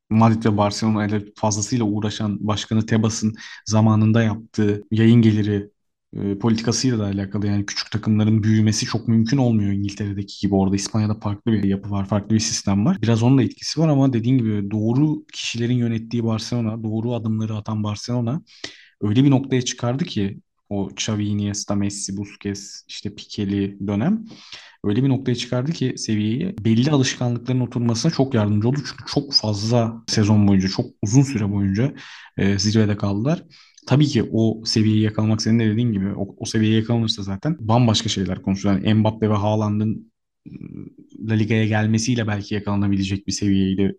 [0.09, 3.35] Madrid ve Barcelona ile fazlasıyla uğraşan başkanı Tebas'ın
[3.65, 5.69] zamanında yaptığı yayın geliri
[6.13, 7.47] e, politikasıyla da alakalı.
[7.47, 10.55] Yani küçük takımların büyümesi çok mümkün olmuyor İngiltere'deki gibi.
[10.55, 12.97] Orada İspanya'da farklı bir yapı var, farklı bir sistem var.
[13.01, 17.83] Biraz onun da etkisi var ama dediğin gibi doğru kişilerin yönettiği Barcelona, doğru adımları atan
[17.83, 18.41] Barcelona
[19.01, 20.39] öyle bir noktaya çıkardı ki
[20.69, 24.25] o Xavi, Iniesta, Messi, Busquets, işte Pique'li dönem
[24.83, 28.77] öyle bir noktaya çıkardı ki seviyeyi belli alışkanlıkların oturmasına çok yardımcı oldu.
[28.77, 31.93] Çünkü çok fazla sezon boyunca, çok uzun süre boyunca
[32.37, 33.43] e, zirvede kaldılar.
[33.87, 38.09] Tabii ki o seviyeyi yakalamak senin de dediğin gibi o, o seviyeye yakalanırsa zaten bambaşka
[38.09, 38.75] şeyler konuşuyor.
[38.75, 40.11] Yani Mbappe ve Haaland'ın
[41.29, 43.97] La Liga'ya gelmesiyle belki yakalanabilecek bir seviyeydi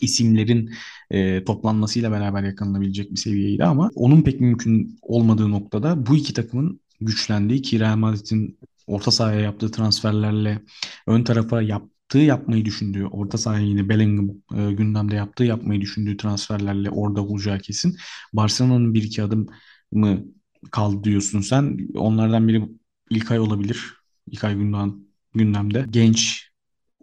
[0.00, 0.70] isimlerin
[1.10, 6.80] e, toplanmasıyla beraber yakalanabilecek bir seviyeydi ama onun pek mümkün olmadığı noktada bu iki takımın
[7.00, 10.62] güçlendiği ki Real Madrid'in orta sahaya yaptığı transferlerle
[11.06, 16.90] ön tarafa yaptığı yapmayı düşündüğü orta sahaya yine Bellingham e, gündemde yaptığı yapmayı düşündüğü transferlerle
[16.90, 17.96] orada olacağı kesin.
[18.32, 19.46] Barcelona'nın bir iki adım
[19.92, 20.24] mı
[20.70, 21.78] kaldı diyorsun sen.
[21.94, 22.68] Onlardan biri
[23.10, 23.94] İlkay olabilir.
[24.26, 24.94] İlkay gündem,
[25.34, 25.86] gündemde.
[25.90, 26.48] Genç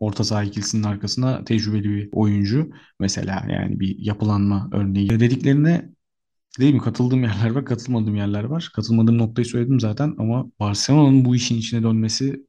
[0.01, 5.09] orta saha ikilisinin arkasına tecrübeli bir oyuncu mesela yani bir yapılanma örneği.
[5.09, 5.89] Dediklerine
[6.59, 8.71] değil mi katıldığım yerler var, katılmadığım yerler var.
[8.75, 12.45] Katılmadığım noktayı söyledim zaten ama Barcelona'nın bu işin içine dönmesi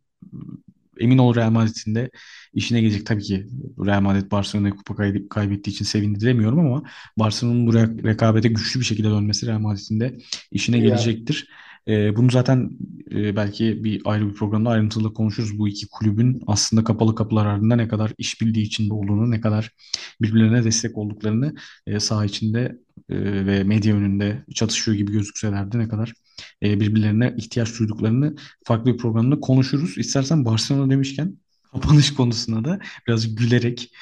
[1.01, 2.11] emin ol Real Madrid'in de
[2.55, 3.07] işine gelecek.
[3.07, 3.47] Tabii ki
[3.87, 6.83] Real Madrid Barcelona'ya kupa kay- kaybettiği için sevindiremiyorum ama
[7.19, 10.19] Barcelona'nın bu re- rekabete güçlü bir şekilde dönmesi Real Madrid'in de
[10.51, 11.49] işine Ya gelecektir.
[11.89, 12.71] Ee, bunu zaten
[13.11, 15.59] e, belki bir ayrı bir programda ayrıntılı konuşuruz.
[15.59, 19.71] Bu iki kulübün aslında kapalı kapılar ardında ne kadar işbirliği içinde olduğunu, ne kadar
[20.21, 21.55] birbirlerine destek olduklarını
[21.87, 22.79] e, saha içinde
[23.09, 26.13] e, ve medya önünde çatışıyor gibi gözükseler de ne kadar
[26.63, 29.99] e, birbirlerine ihtiyaç duyduklarını farklı bir programda konuşuruz.
[29.99, 31.37] İstersen Barcelona demişken
[31.73, 33.93] kapanış konusuna da biraz gülerek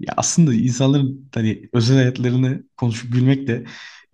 [0.00, 3.64] ya aslında insanların hani özel hayatlarını konuşup gülmek de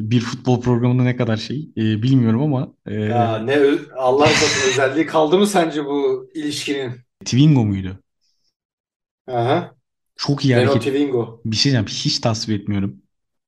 [0.00, 4.68] bir futbol programında ne kadar şey e, bilmiyorum ama e, ya ne ö- Allah razı
[4.70, 6.92] özelliği kaldı mı sence bu ilişkinin?
[7.24, 7.98] Twingo muydu?
[9.26, 9.74] Aha.
[10.16, 10.82] Çok iyi Renault hareket.
[10.82, 11.40] Twingo.
[11.44, 11.86] Bir şey diyeceğim.
[12.04, 13.02] Hiç tasvip etmiyorum.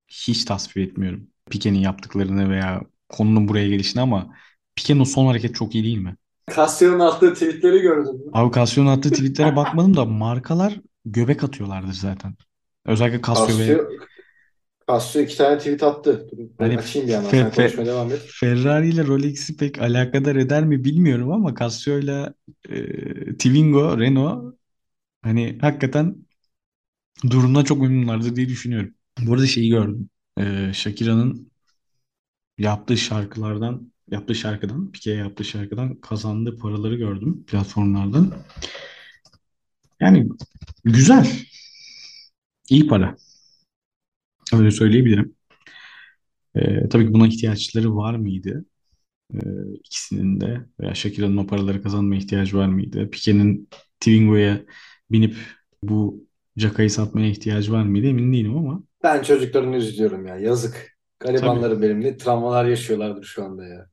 [0.09, 1.27] Hiç tasvip etmiyorum.
[1.51, 4.37] Pique'nin yaptıklarını veya konunun buraya gelişini ama
[4.77, 6.17] Pique'nin o son hareket çok iyi değil mi?
[6.57, 8.31] Castello'nun attığı tweetleri gördün mü?
[8.33, 12.35] Abi Casio'nun attığı tweetlere bakmadım da markalar göbek atıyorlardır zaten.
[12.87, 13.81] Özellikle Casio ve
[14.89, 16.27] Castro iki tane tweet attı.
[16.59, 17.31] Hani açayım bir yandan.
[17.31, 18.21] Fe- Sen Fe- konuşmaya devam et.
[18.41, 22.33] Ferrari ile Rolex'i pek alakadar eder mi bilmiyorum ama Casio ile
[22.69, 24.55] e, Twingo, Renault
[25.23, 26.17] hani hakikaten
[27.31, 28.95] durumdan çok memnunlardır diye düşünüyorum.
[29.21, 30.11] Bu arada şeyi gördüm.
[30.39, 31.51] E, Shakira'nın
[32.59, 38.33] yaptığı şarkılardan yaptığı şarkıdan, Pique'ye yaptığı şarkıdan kazandığı paraları gördüm platformlardan.
[40.01, 40.29] Yani
[40.85, 41.27] güzel,
[42.71, 43.17] iyi para.
[44.53, 45.37] Öyle söyleyebilirim.
[46.57, 48.65] Ee, tabii ki buna ihtiyaçları var mıydı?
[49.35, 49.39] Ee,
[49.85, 53.11] ikisinin de veya Shakira'nın o paraları kazanmaya ihtiyacı var mıydı?
[53.11, 53.69] Pique'nin
[54.01, 54.61] Twingo'ya
[55.11, 55.37] binip
[55.83, 56.25] bu
[56.59, 58.07] Caka'yı satmaya ihtiyacı var mıydı?
[58.07, 60.37] Emin değilim ama Ben çocuklarını üzülüyorum ya.
[60.39, 60.97] Yazık.
[61.21, 63.91] Garibanları benimle travmalar yaşıyorlardır şu anda ya.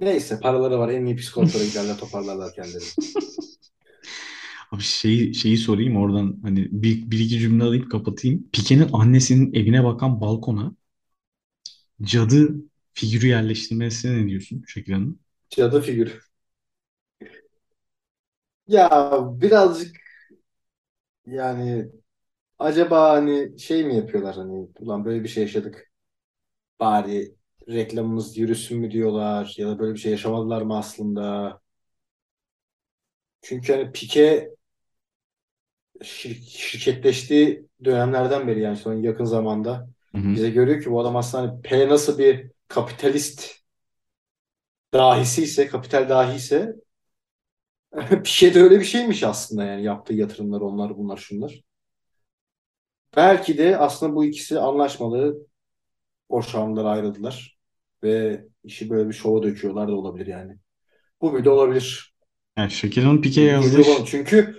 [0.00, 0.88] Neyse paraları var.
[0.88, 2.88] En iyi psikologlara giderler toparlarlar kendilerini.
[4.74, 8.48] Abi şeyi, şeyi sorayım oradan hani bir, bir iki cümle alayım kapatayım.
[8.52, 10.74] Pique'nin annesinin evine bakan balkona
[12.02, 12.54] cadı
[12.92, 15.20] figürü yerleştirmesine ne diyorsun Shakira'nın?
[15.50, 16.20] Cadı figürü.
[18.66, 18.90] Ya
[19.40, 19.96] birazcık
[21.26, 21.88] yani
[22.60, 25.92] acaba hani şey mi yapıyorlar hani ulan böyle bir şey yaşadık.
[26.80, 27.36] Bari
[27.68, 31.60] reklamımız yürüsün mü diyorlar ya da böyle bir şey yaşamadılar mı aslında?
[33.42, 34.54] Çünkü hani Pique
[36.00, 40.34] şir- şirketleştiği dönemlerden beri yani son yakın zamanda Hı hı.
[40.34, 43.56] bize görüyor ki bu adam aslında hani P nasıl bir kapitalist
[44.92, 46.74] dahisi ise, kapital dahi ise
[48.24, 51.62] Pique de öyle bir şeymiş aslında yani yaptığı yatırımlar onlar bunlar şunlar.
[53.16, 55.46] Belki de aslında bu ikisi anlaşmalı,
[56.30, 57.58] boşandılar, ayrıldılar
[58.04, 60.58] ve işi böyle bir şova döküyorlar da olabilir yani.
[61.22, 62.14] Bu bir de olabilir
[62.56, 62.70] Yani
[63.20, 64.04] Pique'ye gibi yazdığı.
[64.06, 64.56] Çünkü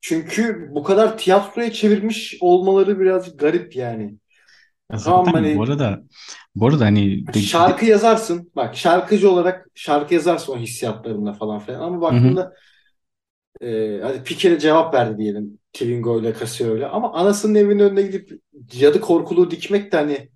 [0.00, 4.14] çünkü bu kadar tiyatroya çevirmiş olmaları birazcık garip yani.
[4.92, 6.02] Ya Tamam zaten bu hani arada
[6.54, 8.52] bu arada hani şarkı yazarsın.
[8.56, 11.80] Bak şarkıcı olarak şarkı yazarsın o hissiyatlarında falan filan.
[11.80, 12.54] Ama baktığında
[13.60, 15.58] e, hadi Piqué cevap verdi diyelim.
[15.72, 16.86] Twingo ile Casio ile.
[16.86, 20.28] Ama anasının evinin önüne gidip cadı korkuluğu dikmek de hani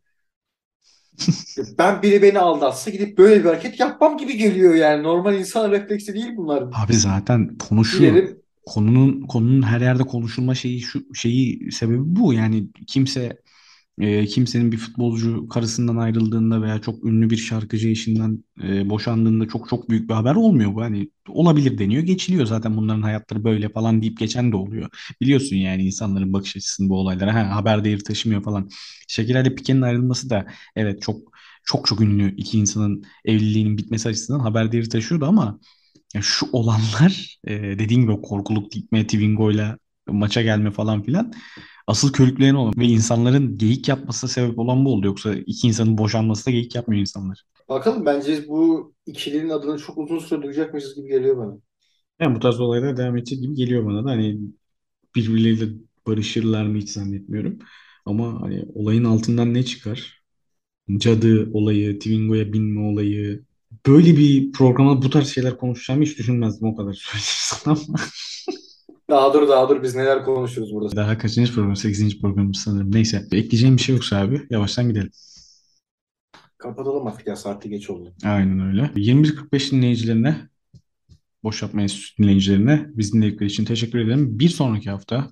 [1.79, 5.03] ben biri beni aldatsa gidip böyle bir hareket yapmam gibi geliyor yani.
[5.03, 6.65] Normal insan refleksi değil bunlar.
[6.75, 12.35] abi zaten konu şu Giderim konunun konunun her yerde konuşulma şeyi şu şeyi sebebi bu.
[12.35, 13.43] Yani kimse
[14.01, 19.69] e, kimsenin bir futbolcu karısından ayrıldığında veya çok ünlü bir şarkıcı eşinden e, boşandığında çok
[19.69, 20.83] çok büyük bir haber olmuyor bu.
[20.83, 22.47] Hani olabilir deniyor geçiliyor.
[22.47, 24.89] Zaten bunların hayatları böyle falan deyip geçen de oluyor.
[25.21, 28.71] Biliyorsun yani insanların bakış açısını bu olaylara ha, haber değeri taşımıyor falan.
[29.09, 30.47] Shakira ile Pique'nin ayrılması da
[30.77, 31.33] evet çok
[31.65, 35.61] çok çok ünlü iki insanın evliliğinin bitmesi açısından haber değeri taşıyordu ama
[36.15, 41.33] ya şu olanlar e, dediğin gibi korkuluk dikme, Twingo'yla maça gelme falan filan
[41.87, 45.07] asıl körükleyen olan ve insanların geyik yapmasına sebep olan bu oldu.
[45.07, 47.45] Yoksa iki insanın boşanması da geyik yapmıyor insanlar.
[47.69, 51.59] bakalım bence bu ikilinin adını çok uzun süre duyacakmışız gibi geliyor bana.
[52.21, 54.11] Yani bu tarz olaylar devam edecek gibi geliyor bana da.
[54.11, 54.41] Hani
[55.17, 55.67] birbirleriyle
[56.07, 57.59] barışırlar mı hiç zannetmiyorum.
[58.07, 60.23] Ama hani olayın altından ne çıkar?
[60.99, 63.45] Cadı olayı, Twingo'ya binme olayı
[63.87, 67.99] böyle bir programda bu tarz şeyler konuşacağımı hiç düşünmezdim o kadar söyleyeyim ama.
[69.11, 70.97] Daha dur daha dur biz neler konuşuruz burada.
[70.97, 71.77] Daha kaçıncı program?
[71.77, 72.95] Sekizinci programımız sanırım.
[72.95, 75.11] Neyse ekleyeceğim bir şey yoksa abi yavaştan gidelim.
[76.59, 78.15] Kapatalım artık ya saati geç oldu.
[78.25, 78.83] Aynen öyle.
[78.83, 80.49] 21.45 dinleyicilerine
[81.43, 84.39] Boş Yapma Enstitüsü dinleyicilerine biz dinledikleri için teşekkür ederim.
[84.39, 85.31] Bir sonraki hafta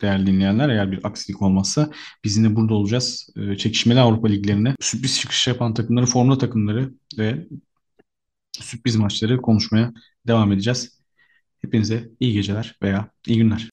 [0.00, 1.90] değerli dinleyenler eğer bir aksilik olmazsa
[2.24, 3.28] biz yine burada olacağız.
[3.36, 7.46] Ee, çekişmeli Avrupa Liglerine sürpriz çıkış yapan takımları, formda takımları ve
[8.62, 9.92] sürpriz maçları konuşmaya
[10.26, 11.00] devam edeceğiz.
[11.62, 13.70] Hepinize iyi geceler veya iyi günler.